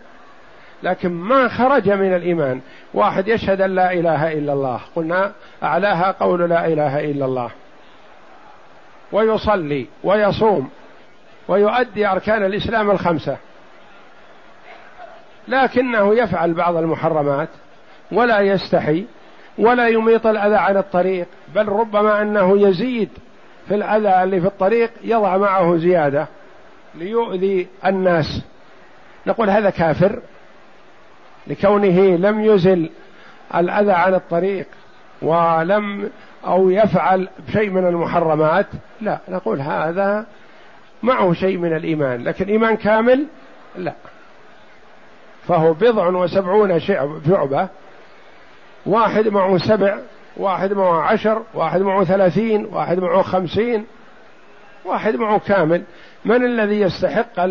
[0.83, 2.61] لكن ما خرج من الإيمان؟
[2.93, 4.79] واحد يشهد أن لا إله إلا الله.
[4.95, 5.31] قلنا
[5.63, 7.51] أعلاها قول لا إله إلا الله.
[9.11, 10.69] ويصلي ويصوم
[11.47, 13.37] ويؤدي أركان الإسلام الخمسة.
[15.47, 17.49] لكنه يفعل بعض المحرمات
[18.11, 19.05] ولا يستحي
[19.57, 23.09] ولا يميط الأذى عن الطريق بل ربما أنه يزيد
[23.67, 26.27] في الأذى اللي في الطريق يضع معه زيادة
[26.95, 28.41] ليؤذي الناس.
[29.27, 30.19] نقول هذا كافر
[31.47, 32.89] لكونه لم يزل
[33.55, 34.67] الأذى عن الطريق
[35.21, 36.09] ولم
[36.45, 38.65] أو يفعل شيء من المحرمات
[39.01, 40.25] لا نقول هذا
[41.03, 43.25] معه شيء من الإيمان لكن إيمان كامل
[43.75, 43.93] لا.
[45.47, 47.67] فهو بضع وسبعون شعبة
[48.85, 49.97] واحد معه سبع
[50.37, 53.85] واحد معه عشر واحد معه ثلاثين واحد معه خمسين
[54.85, 55.83] واحد معه كامل.
[56.25, 57.45] من الذي يستحق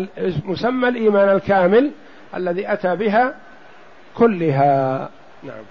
[0.45, 1.91] مسمى الإيمان الكامل
[2.35, 3.35] الذي أتى بها
[4.15, 5.09] كلها؟
[5.43, 5.63] نعم.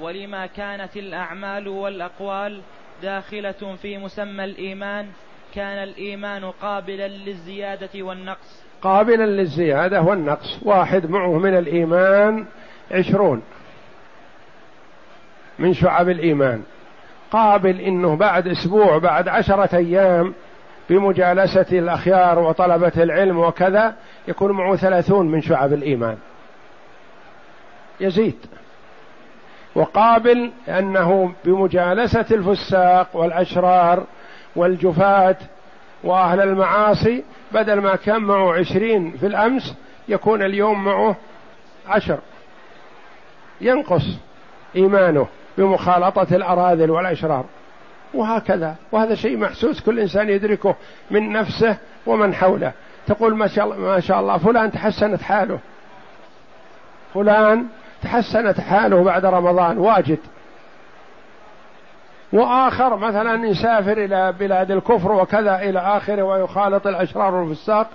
[0.00, 2.60] ولما كانت الأعمال والأقوال
[3.02, 5.06] داخلة في مسمى الإيمان
[5.54, 8.64] كان الإيمان قابلا للزيادة والنقص.
[8.82, 10.58] قابلا للزيادة والنقص.
[10.62, 12.46] واحد معه من الإيمان
[12.90, 13.42] عشرون
[15.58, 16.62] من شعب الإيمان.
[17.30, 20.34] قابل إنه بعد أسبوع بعد عشرة أيام
[20.90, 23.96] بمجالسة الأخيار وطلبة العلم وكذا
[24.28, 26.18] يكون معه ثلاثون من شعب الإيمان.
[28.00, 28.57] يزيد.
[29.74, 34.04] وقابل أنه بمجالسة الفساق والأشرار
[34.56, 35.36] والجفاة
[36.04, 39.74] وأهل المعاصي بدل ما كان معه عشرين في الأمس
[40.08, 41.16] يكون اليوم معه
[41.88, 42.18] عشر.
[43.60, 44.04] ينقص
[44.76, 45.26] إيمانه
[45.58, 47.44] بمخالطة الأراذل والأشرار.
[48.14, 48.74] وهكذا.
[48.92, 50.74] وهذا شيء محسوس كل إنسان يدركه
[51.10, 52.72] من نفسه ومن حوله.
[53.06, 55.58] تقول ما شاء الله, ما شاء الله فلان تحسنت حاله.
[57.14, 57.66] فلان
[58.02, 60.18] تحسنت حاله بعد رمضان واجد.
[62.32, 67.90] وآخر مثلا يسافر إلى بلاد الكفر وكذا إلى آخره ويخالط الأشرار والفساق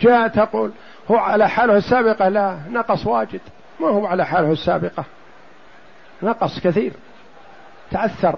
[0.00, 0.72] جاء تقول
[1.10, 3.40] هو على حاله السابقة؟ لا نقص واجد.
[3.80, 5.04] ما هو على حاله السابقة.
[6.22, 6.92] نقص كثير.
[7.90, 8.36] تأثر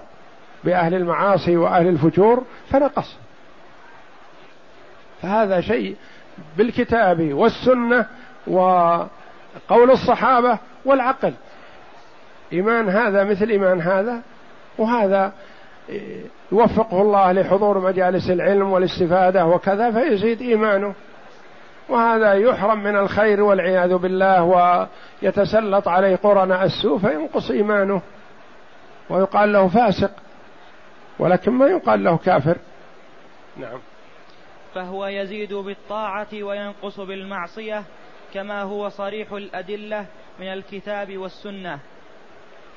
[0.63, 3.17] بأهل المعاصي وأهل الفجور فنقص.
[5.21, 5.95] فهذا شيء
[6.57, 8.05] بالكتاب والسنة
[9.55, 11.33] وقول الصحابة والعقل.
[12.53, 14.21] إيمان هذا مثل إيمان هذا
[14.77, 15.33] وهذا
[16.51, 20.93] يوفقه الله لحضور مجالس العلم والاستفادة وكذا فيزيد إيمانه.
[21.89, 28.01] وهذا يحرم من الخير والعياذ بالله ويتسلط عليه قرناء السوء فينقص إيمانه.
[29.09, 30.11] ويقال له فاسق
[31.19, 32.57] ولكن ما يقال له كافر.
[33.57, 33.79] نعم.
[34.75, 37.83] فهو يزيد بالطاعة وينقص بالمعصية.
[38.33, 40.05] كما هو صريح الأدلة
[40.39, 41.79] من الكتاب والسنة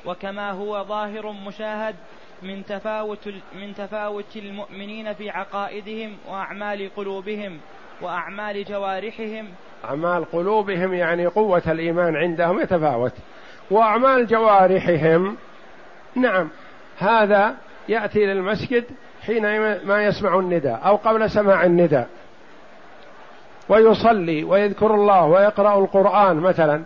[0.06, 1.94] وكما هو ظاهر مشاهد
[2.42, 7.58] من تفاوت من تفاوت المؤمنين في عقائدهم وأعمال قلوبهم
[8.00, 9.48] وأعمال جوارحهم.
[9.84, 13.12] أعمال قلوبهم يعني قوة الإيمان عندهم يتفاوت.
[13.70, 15.36] وأعمال جوارحهم
[16.14, 16.48] نعم
[16.98, 17.56] هذا
[17.88, 18.84] يأتي للمسجد
[19.26, 19.42] حين
[19.86, 22.08] ما يسمع النداء أو قبل سماع النداء.
[23.68, 26.82] ويصلي ويذكر الله ويقرأ القرآن مثلا.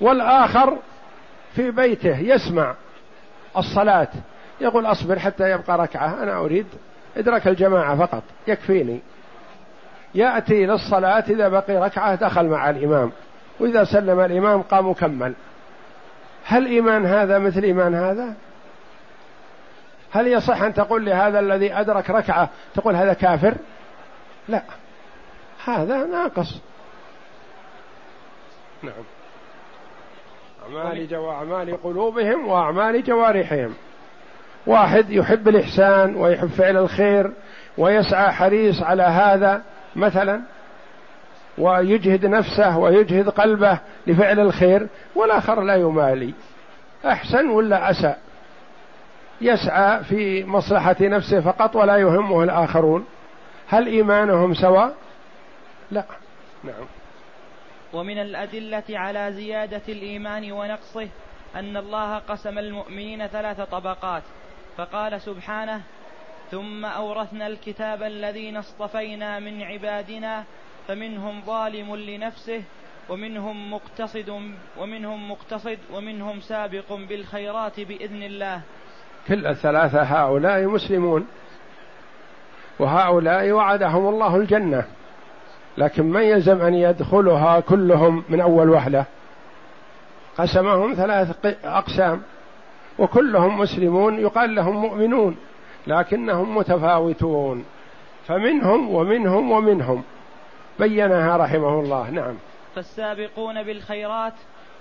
[0.00, 0.76] والآخر
[1.54, 2.74] في بيته يسمع
[3.56, 4.08] الصلاة.
[4.60, 6.66] يقول أصبر حتى يبقى ركعة أنا أريد
[7.16, 9.00] إدرك الجماعة فقط يكفيني.
[10.14, 13.12] يأتي للصلاة إذا بقي ركعة دخل مع الإمام
[13.60, 15.34] وإذا سلم الإمام قام وكمل
[16.44, 18.34] هل إيمان هذا مثل إيمان هذا؟
[20.10, 23.54] هل يصح أن تقول لهذا الذي أدرك ركعة تقول هذا كافر؟
[24.48, 24.62] لا.
[25.68, 26.60] هذا ناقص.
[28.82, 28.92] نعم.
[30.62, 33.74] أعمال جو أعمال قلوبهم وأعمال جوارحهم.
[34.66, 37.32] واحد يحب الإحسان ويحب فعل الخير
[37.78, 39.62] ويسعى حريص على هذا
[39.96, 40.40] مثلا
[41.58, 46.34] ويجهد نفسه ويجهد قلبه لفعل الخير والآخر لا يمالي.
[47.06, 48.18] أحسن ولا أساء؟
[49.40, 53.04] يسعى في مصلحة نفسه فقط ولا يهمه الآخرون.
[53.68, 54.94] هل إيمانهم سواء؟
[55.90, 56.04] لا.
[56.64, 56.86] نعم.
[57.92, 61.08] ومن الأدلة على زيادة الإيمان ونقصه
[61.56, 64.22] أن الله قسم المؤمنين ثلاث طبقات.
[64.76, 65.82] فقال سبحانه
[66.50, 70.44] ثم أورثنا الكتاب الذين اصطفينا من عبادنا
[70.88, 72.62] فمنهم ظالم لنفسه
[73.08, 78.60] ومنهم مقتصد ومنهم مقتصد ومنهم سابق بالخيرات بإذن الله.
[79.28, 81.28] كل الثلاثة هؤلاء مسلمون
[82.78, 84.97] وهؤلاء وعدهم الله الجنة.
[85.78, 89.04] لكن من يلزم أن يدخلها كلهم من أول وهلة؟
[90.38, 92.22] قسمهم ثلاث أقسام.
[92.98, 95.36] وكلهم مسلمون يقال لهم مؤمنون
[95.86, 97.64] لكنهم متفاوتون.
[98.26, 100.02] فمنهم ومنهم ومنهم.
[100.78, 102.34] بينها رحمه الله نعم.
[102.74, 104.34] فالسابقون بالخيرات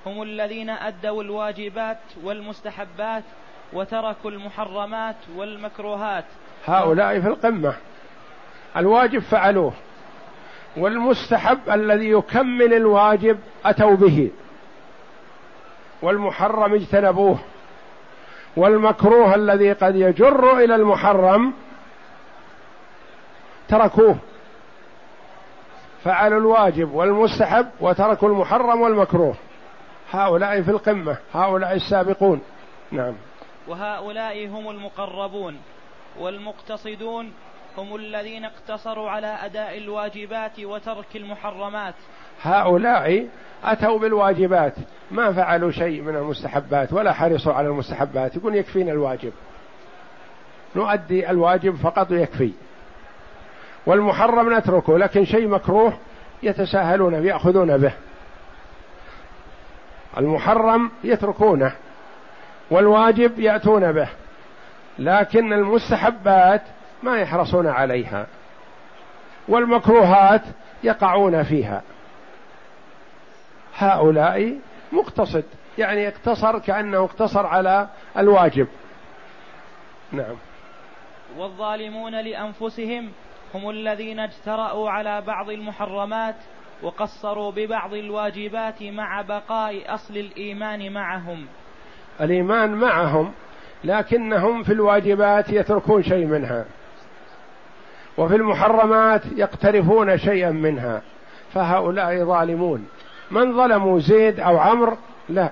[0.05, 3.23] هم الذين أدوا الواجبات والمستحبات
[3.73, 6.25] وتركوا المحرمات والمكروهات.
[6.65, 7.73] هؤلاء في القمة.
[8.77, 9.73] الواجب فعلوه.
[10.77, 14.31] والمستحب الذي يكمل الواجب أتوا به.
[16.01, 17.39] والمحرم اجتنبوه.
[18.57, 21.53] والمكروه الذي قد يجر إلى المحرم
[23.67, 24.15] تركوه.
[26.03, 29.35] فعلوا الواجب والمستحب وتركوا المحرم والمكروه.
[30.11, 32.41] هؤلاء في القمة هؤلاء السابقون.
[32.91, 33.13] نعم.
[33.67, 35.59] وهؤلاء هم المقربون
[36.19, 37.33] والمقتصدون
[37.77, 41.93] هم الذين اقتصروا على أداء الواجبات وترك المحرمات.
[42.41, 43.27] هؤلاء
[43.63, 44.73] أتوا بالواجبات
[45.11, 49.33] ما فعلوا شيء من المستحبات ولا حرصوا على المستحبات يقول يكفينا الواجب.
[50.75, 52.51] نؤدي الواجب فقط يكفي
[53.85, 55.93] والمحرم نتركه لكن شيء مكروه
[56.43, 57.91] يتساهلون يأخذون به.
[60.17, 61.71] المحرم يتركونه
[62.71, 64.09] والواجب يأتون به.
[64.99, 66.61] لكن المستحبات
[67.03, 68.27] ما يحرصون عليها.
[69.47, 70.41] والمكروهات
[70.83, 71.81] يقعون فيها.
[73.77, 74.59] هؤلاء
[74.91, 75.43] مقتصد
[75.77, 77.87] يعني اقتصر كأنه اقتصر على
[78.17, 78.67] الواجب.
[80.11, 80.35] نعم.
[81.37, 83.11] والظالمون لأنفسهم
[83.53, 86.35] هم الذين اجترأوا على بعض المحرمات
[86.81, 91.47] وقصروا ببعض الواجبات مع بقاء أصل الإيمان معهم.
[92.21, 93.31] الإيمان معهم
[93.83, 96.65] لكنهم في الواجبات يتركون شيء منها.
[98.17, 101.01] وفي المحرمات يقترفون شيئا منها
[101.53, 102.87] فهؤلاء ظالمون.
[103.31, 104.97] من ظلموا زيد أو عمرو؟
[105.29, 105.49] لا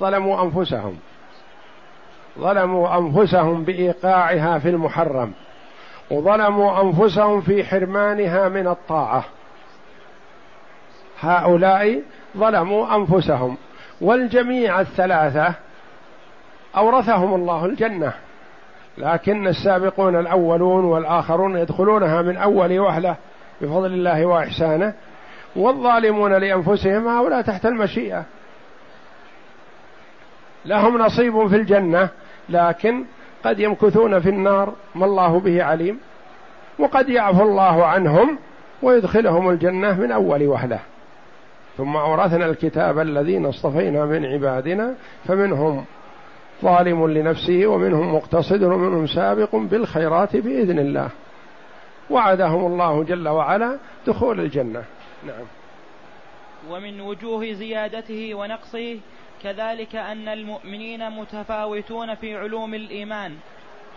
[0.00, 0.98] ظلموا أنفسهم.
[2.38, 5.32] ظلموا أنفسهم بإيقاعها في المحرم
[6.10, 9.24] وظلموا أنفسهم في حرمانها من الطاعة.
[11.20, 12.02] هؤلاء
[12.36, 13.56] ظلموا أنفسهم
[14.00, 15.54] والجميع الثلاثة
[16.76, 18.12] أورثهم الله الجنة.
[19.00, 23.16] لكن السابقون الأولون والآخرون يدخلونها من أول وهلة
[23.60, 24.94] بفضل الله وإحسانه
[25.56, 28.24] والظالمون لأنفسهم هؤلاء تحت المشيئة.
[30.64, 32.08] لهم نصيب في الجنة
[32.48, 33.04] لكن
[33.44, 35.98] قد يمكثون في النار ما الله به عليم
[36.78, 38.38] وقد يعفو الله عنهم
[38.82, 40.80] ويدخلهم الجنة من أول وهلة.
[41.76, 44.94] ثم أورثنا الكتاب الذين اصطفينا من عبادنا
[45.24, 45.84] فمنهم
[46.62, 51.10] ظالم لنفسه ومنهم مقتصد ومنهم سابق بالخيرات بإذن الله.
[52.10, 54.84] وعدهم الله جل وعلا دخول الجنة.
[55.26, 55.46] نعم.
[56.70, 58.98] ومن وجوه زيادته ونقصه
[59.42, 63.36] كذلك أن المؤمنين متفاوتون في علوم الإيمان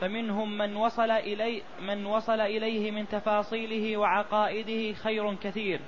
[0.02, 5.80] فمنهم من وصل إلي من وصل إليه من تفاصيله وعقائده خير كثير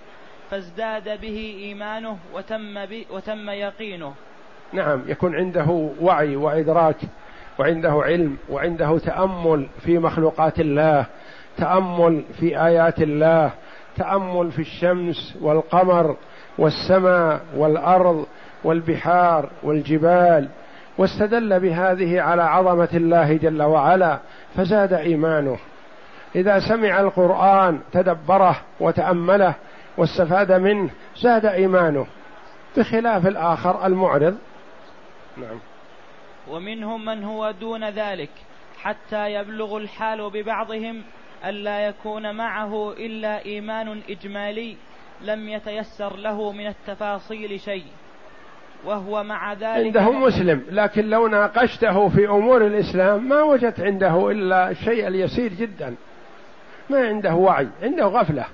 [0.49, 2.77] فازداد به إيمانه وتم,
[3.09, 4.13] وتم يقينه.
[4.75, 6.95] نعم يكون عنده وعي وإدراك
[7.59, 11.05] وعنده علم وعنده تأمل في مخلوقات الله
[11.57, 13.51] تأمل في آيات الله
[13.97, 16.15] تأمل في الشمس والقمر
[16.57, 18.25] والسماء والأرض
[18.63, 20.47] والبحار والجبال.
[20.97, 24.19] واستدل بهذه على عظمة الله جل وعلا
[24.55, 25.57] فزاد إيمانه.
[26.35, 29.53] إذا سمع القرآن تدبره وتأمله
[29.97, 30.89] واستفاد منه
[31.21, 32.05] زاد إيمانه.
[32.77, 34.35] بخلاف الآخر المعرض
[35.37, 35.59] نعم.
[36.47, 38.29] ومنهم من هو دون ذلك
[38.81, 41.03] حتى يبلغ الحال ببعضهم
[41.45, 44.77] ألا يكون معه إلا إيمان إجمالي
[45.21, 47.85] لم يتيسر له من التفاصيل شيء.
[48.85, 54.71] وهو مع ذلك عنده مسلم لكن لو ناقشته في أمور الإسلام ما وجدت عنده إلا
[54.71, 55.95] الشيء اليسير جدا.
[56.89, 58.45] ما عنده وعي عنده غفلة.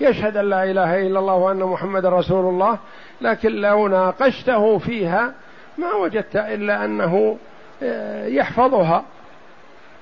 [0.00, 2.78] يشهد أن لا إله إلا الله وأن محمد رسول الله
[3.20, 5.34] لكن لو ناقشته فيها
[5.78, 7.38] ما وجدت إلا أنه
[7.82, 9.04] آه، يحفظها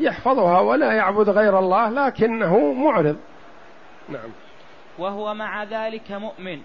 [0.01, 3.17] يحفظها ولا يعبد غير الله لكنه معرض.
[4.09, 4.31] نعم.
[4.99, 6.61] وهو مع ذلك مؤمن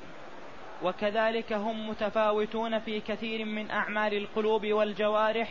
[0.83, 5.49] وكذلك هم متفاوتون في كثير من أعمال القلوب والجوارح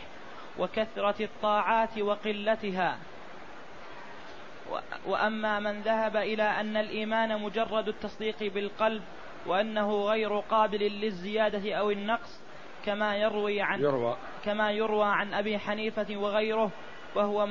[0.59, 2.97] وكثرة الطاعات وقلتها.
[5.05, 9.01] وأما من ذهب إلى أن الإيمان مجرد التصديق بالقلب
[9.45, 12.42] وأنه غير قابل للزيادة أو النقص
[12.85, 14.17] كما يروي عن يروى.
[14.45, 16.71] كما يروى عن أبي حنيفة وغيره
[17.15, 17.47] وهو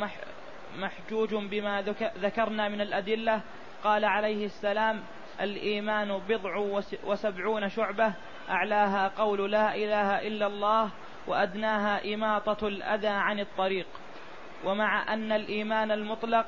[0.79, 1.83] محجوج بما
[2.19, 3.41] ذكرنا من الأدلة.
[3.85, 5.03] قال عليه السلام
[5.41, 6.57] الإيمان بضع
[7.05, 8.13] وسبعون شعبة
[8.51, 10.91] أعلاها قول لا إله إلا الله
[11.27, 13.87] وأدناها إماطة الأذى عن الطريق.
[14.65, 16.47] ومع أن الإيمان المطلق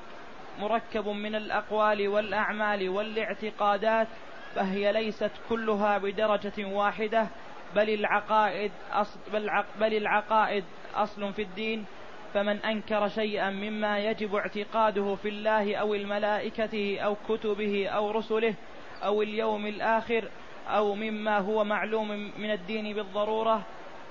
[0.58, 4.08] مركب من الأقوال والأعمال والاعتقادات
[4.54, 7.28] فهي ليست كلها بدرجة واحدة
[7.74, 9.50] بل العقائد أصل بل,
[9.80, 10.64] بل العقائد
[10.94, 11.84] أصل في الدين
[12.34, 18.54] فمن أنكر شيئا مما يجب اعتقاده في الله أو الملائكة أو كتبه أو رسله
[19.04, 20.28] أو اليوم الآخر
[20.68, 22.08] أو مما هو معلوم
[22.38, 23.62] من الدين بالضرورة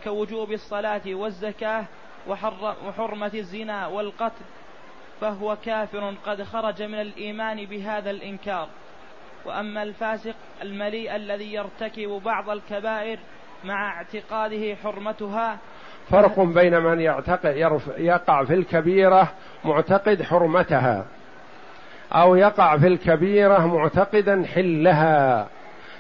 [0.04, 1.86] كوجوب الصلاة والزكاة
[2.86, 4.46] وحرمة الزنا والقتل
[5.22, 8.70] فهو كافر قد خرج من الإيمان بهذا الإنكار.
[9.46, 13.20] وأما الفاسق المليء الذي يرتكب بعض الكبائر
[13.64, 15.58] مع اعتقاده حرمتها.
[16.10, 17.56] فرق بين من يعتقد
[17.98, 19.32] يقع في الكبيرة
[19.66, 21.06] معتقد حرمتها
[22.14, 25.48] أو يقع في الكبيرة معتقدا حلها.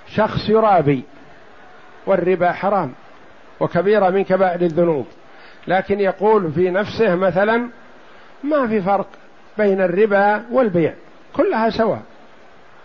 [0.08, 1.04] شخص يرابي
[2.06, 2.94] والربا حرام
[3.60, 5.08] وكبيرة من كبائر الذنوب
[5.68, 7.70] لكن يقول في نفسه مثلا
[8.44, 9.08] ما في فرق
[9.58, 10.94] بين الربا والبيع
[11.34, 12.02] كلها سواء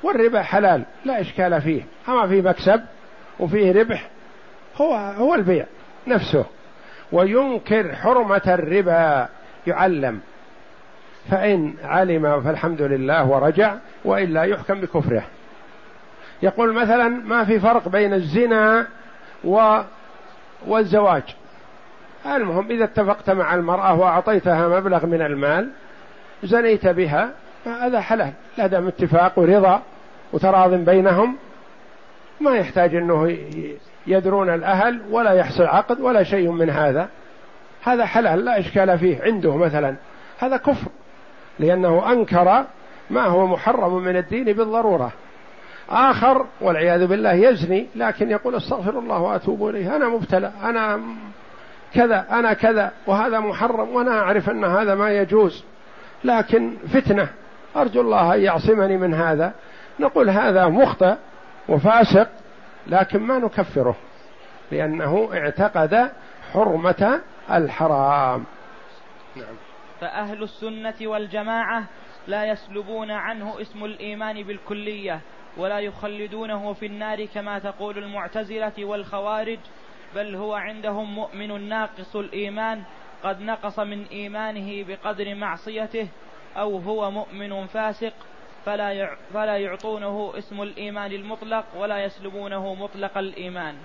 [0.02, 2.82] والربا حلال لا إشكال فيه أما في مكسب
[3.40, 4.08] وفيه ربح
[4.80, 5.66] هو هو البيع
[6.06, 6.44] نفسه.
[7.12, 9.28] وينكر حرمة الربا
[9.66, 10.20] يعلم.
[11.30, 13.74] فإن علم فالحمد لله ورجع
[14.04, 15.22] وإلا يحكم بكفره.
[16.42, 18.86] يقول مثلا ما في فرق بين الزنا
[19.44, 19.80] و
[20.66, 21.22] والزواج.
[22.26, 25.70] المهم إذا اتفقت مع المرأة وأعطيتها مبلغ من المال
[26.42, 27.30] زنيت بها
[27.66, 28.32] هذا حلال.
[28.58, 29.82] لا دام اتفاق ورضا
[30.32, 31.36] وتراض بينهم
[32.40, 33.36] ما يحتاج إنه
[34.08, 37.08] يدرون الأهل ولا يحصل عقد ولا شيء من هذا.
[37.82, 39.22] هذا حلال لا إشكال فيه.
[39.22, 39.94] عنده مثلا.
[40.38, 40.90] هذا كفر
[41.58, 42.64] لأنه أنكر
[43.10, 45.12] ما هو محرم من الدين بالضرورة.
[45.90, 49.96] آخر والعياذ بالله يزني لكن يقول استغفر الله وأتوب إليه.
[49.96, 51.00] أنا مبتلى أنا
[51.94, 55.64] كذا أنا كذا وهذا محرم وأنا أعرف أن هذا ما يجوز.
[56.24, 57.28] لكن فتنة.
[57.76, 59.52] أرجو الله أن يعصمني من هذا.
[60.00, 61.14] نقول هذا مخطئ
[61.68, 62.28] وفاسق
[62.88, 63.96] لكن ما نكفره
[64.72, 66.12] لأنه اعتقد
[66.52, 67.20] حرمة
[67.50, 68.44] الحرام
[69.36, 69.56] نعم.
[70.00, 71.84] فأهل السنة والجماعة
[72.26, 75.20] لا يسلبون عنه اسم الإيمان بالكلية
[75.56, 79.58] ولا يخلدونه في النار كما تقول المعتزلة والخوارج
[80.14, 82.82] بل هو عندهم مؤمن ناقص الإيمان
[83.22, 86.08] قد نقص من إيمانه بقدر معصيته
[86.56, 88.12] أو هو مؤمن فاسق
[88.68, 93.76] فلا فلا يعطونه اسم الإيمان المطلق ولا يسلبونه مطلق الإيمان.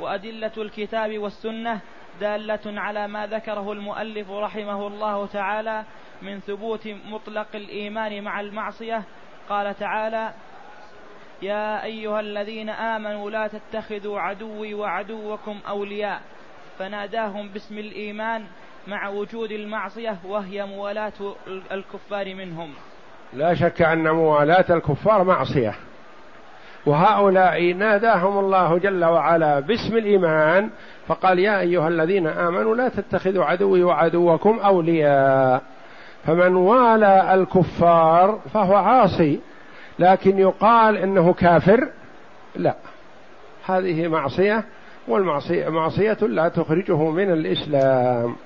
[0.00, 1.80] وأدلة الكتاب والسنة
[2.20, 5.84] دالة على ما ذكره المؤلف رحمه الله تعالى
[6.22, 9.02] من ثبوت مطلق الإيمان مع المعصية.
[9.48, 10.34] قال تعالى
[11.42, 16.22] يا أيها الذين آمنوا لا تتخذوا عدوي وعدوكم أولياء.
[16.78, 18.46] فناداهم باسم الإيمان
[18.86, 21.34] مع وجود المعصية وهي موالاة
[21.72, 22.74] الكفار منهم.
[23.34, 25.74] لا شك أن موالاة الكفار معصية.
[26.86, 30.70] وهؤلاء ناداهم الله جل وعلا باسم الإيمان
[31.06, 35.62] فقال يا أيها الذين آمنوا لا تتخذوا عدوي وعدوكم أولياء.
[36.24, 39.40] فمن والى الكفار فهو عاصي
[39.98, 41.88] لكن يقال إنه كافر.
[42.56, 42.74] لا
[43.66, 44.64] هذه معصية
[45.08, 48.36] والمعصية معصية لا تخرجه من الإسلام.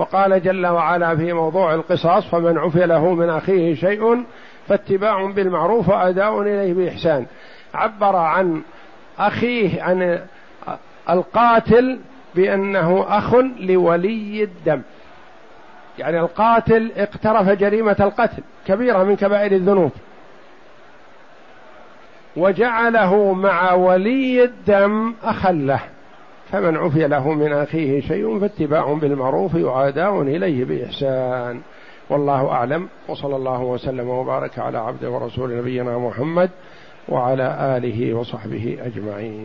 [0.00, 4.24] وقال جل وعلا في موضوع القصاص فمن عفي له من أخيه شيء
[4.68, 7.26] فاتباع بالمعروف وأداء إليه بإحسان.
[7.74, 8.62] عبر عن
[9.18, 10.20] أخيه عن
[11.10, 12.00] القاتل
[12.34, 14.82] بأنه أخ لولي الدم.
[15.98, 19.92] يعني القاتل اقترف جريمة القتل كبيرة من كبائر الذنوب.
[22.36, 25.80] وجعله مع ولي الدم أخا له.
[26.52, 31.60] فمن عفي له من أخيه شيء فاتباع بالمعروف وعداء إليه بإحسان.
[32.10, 32.88] والله أعلم.
[33.08, 36.50] وصلى الله وسلم وبارك على عبده ورسول نبينا محمد
[37.08, 39.38] وعلى آله وصحبه أجمعين.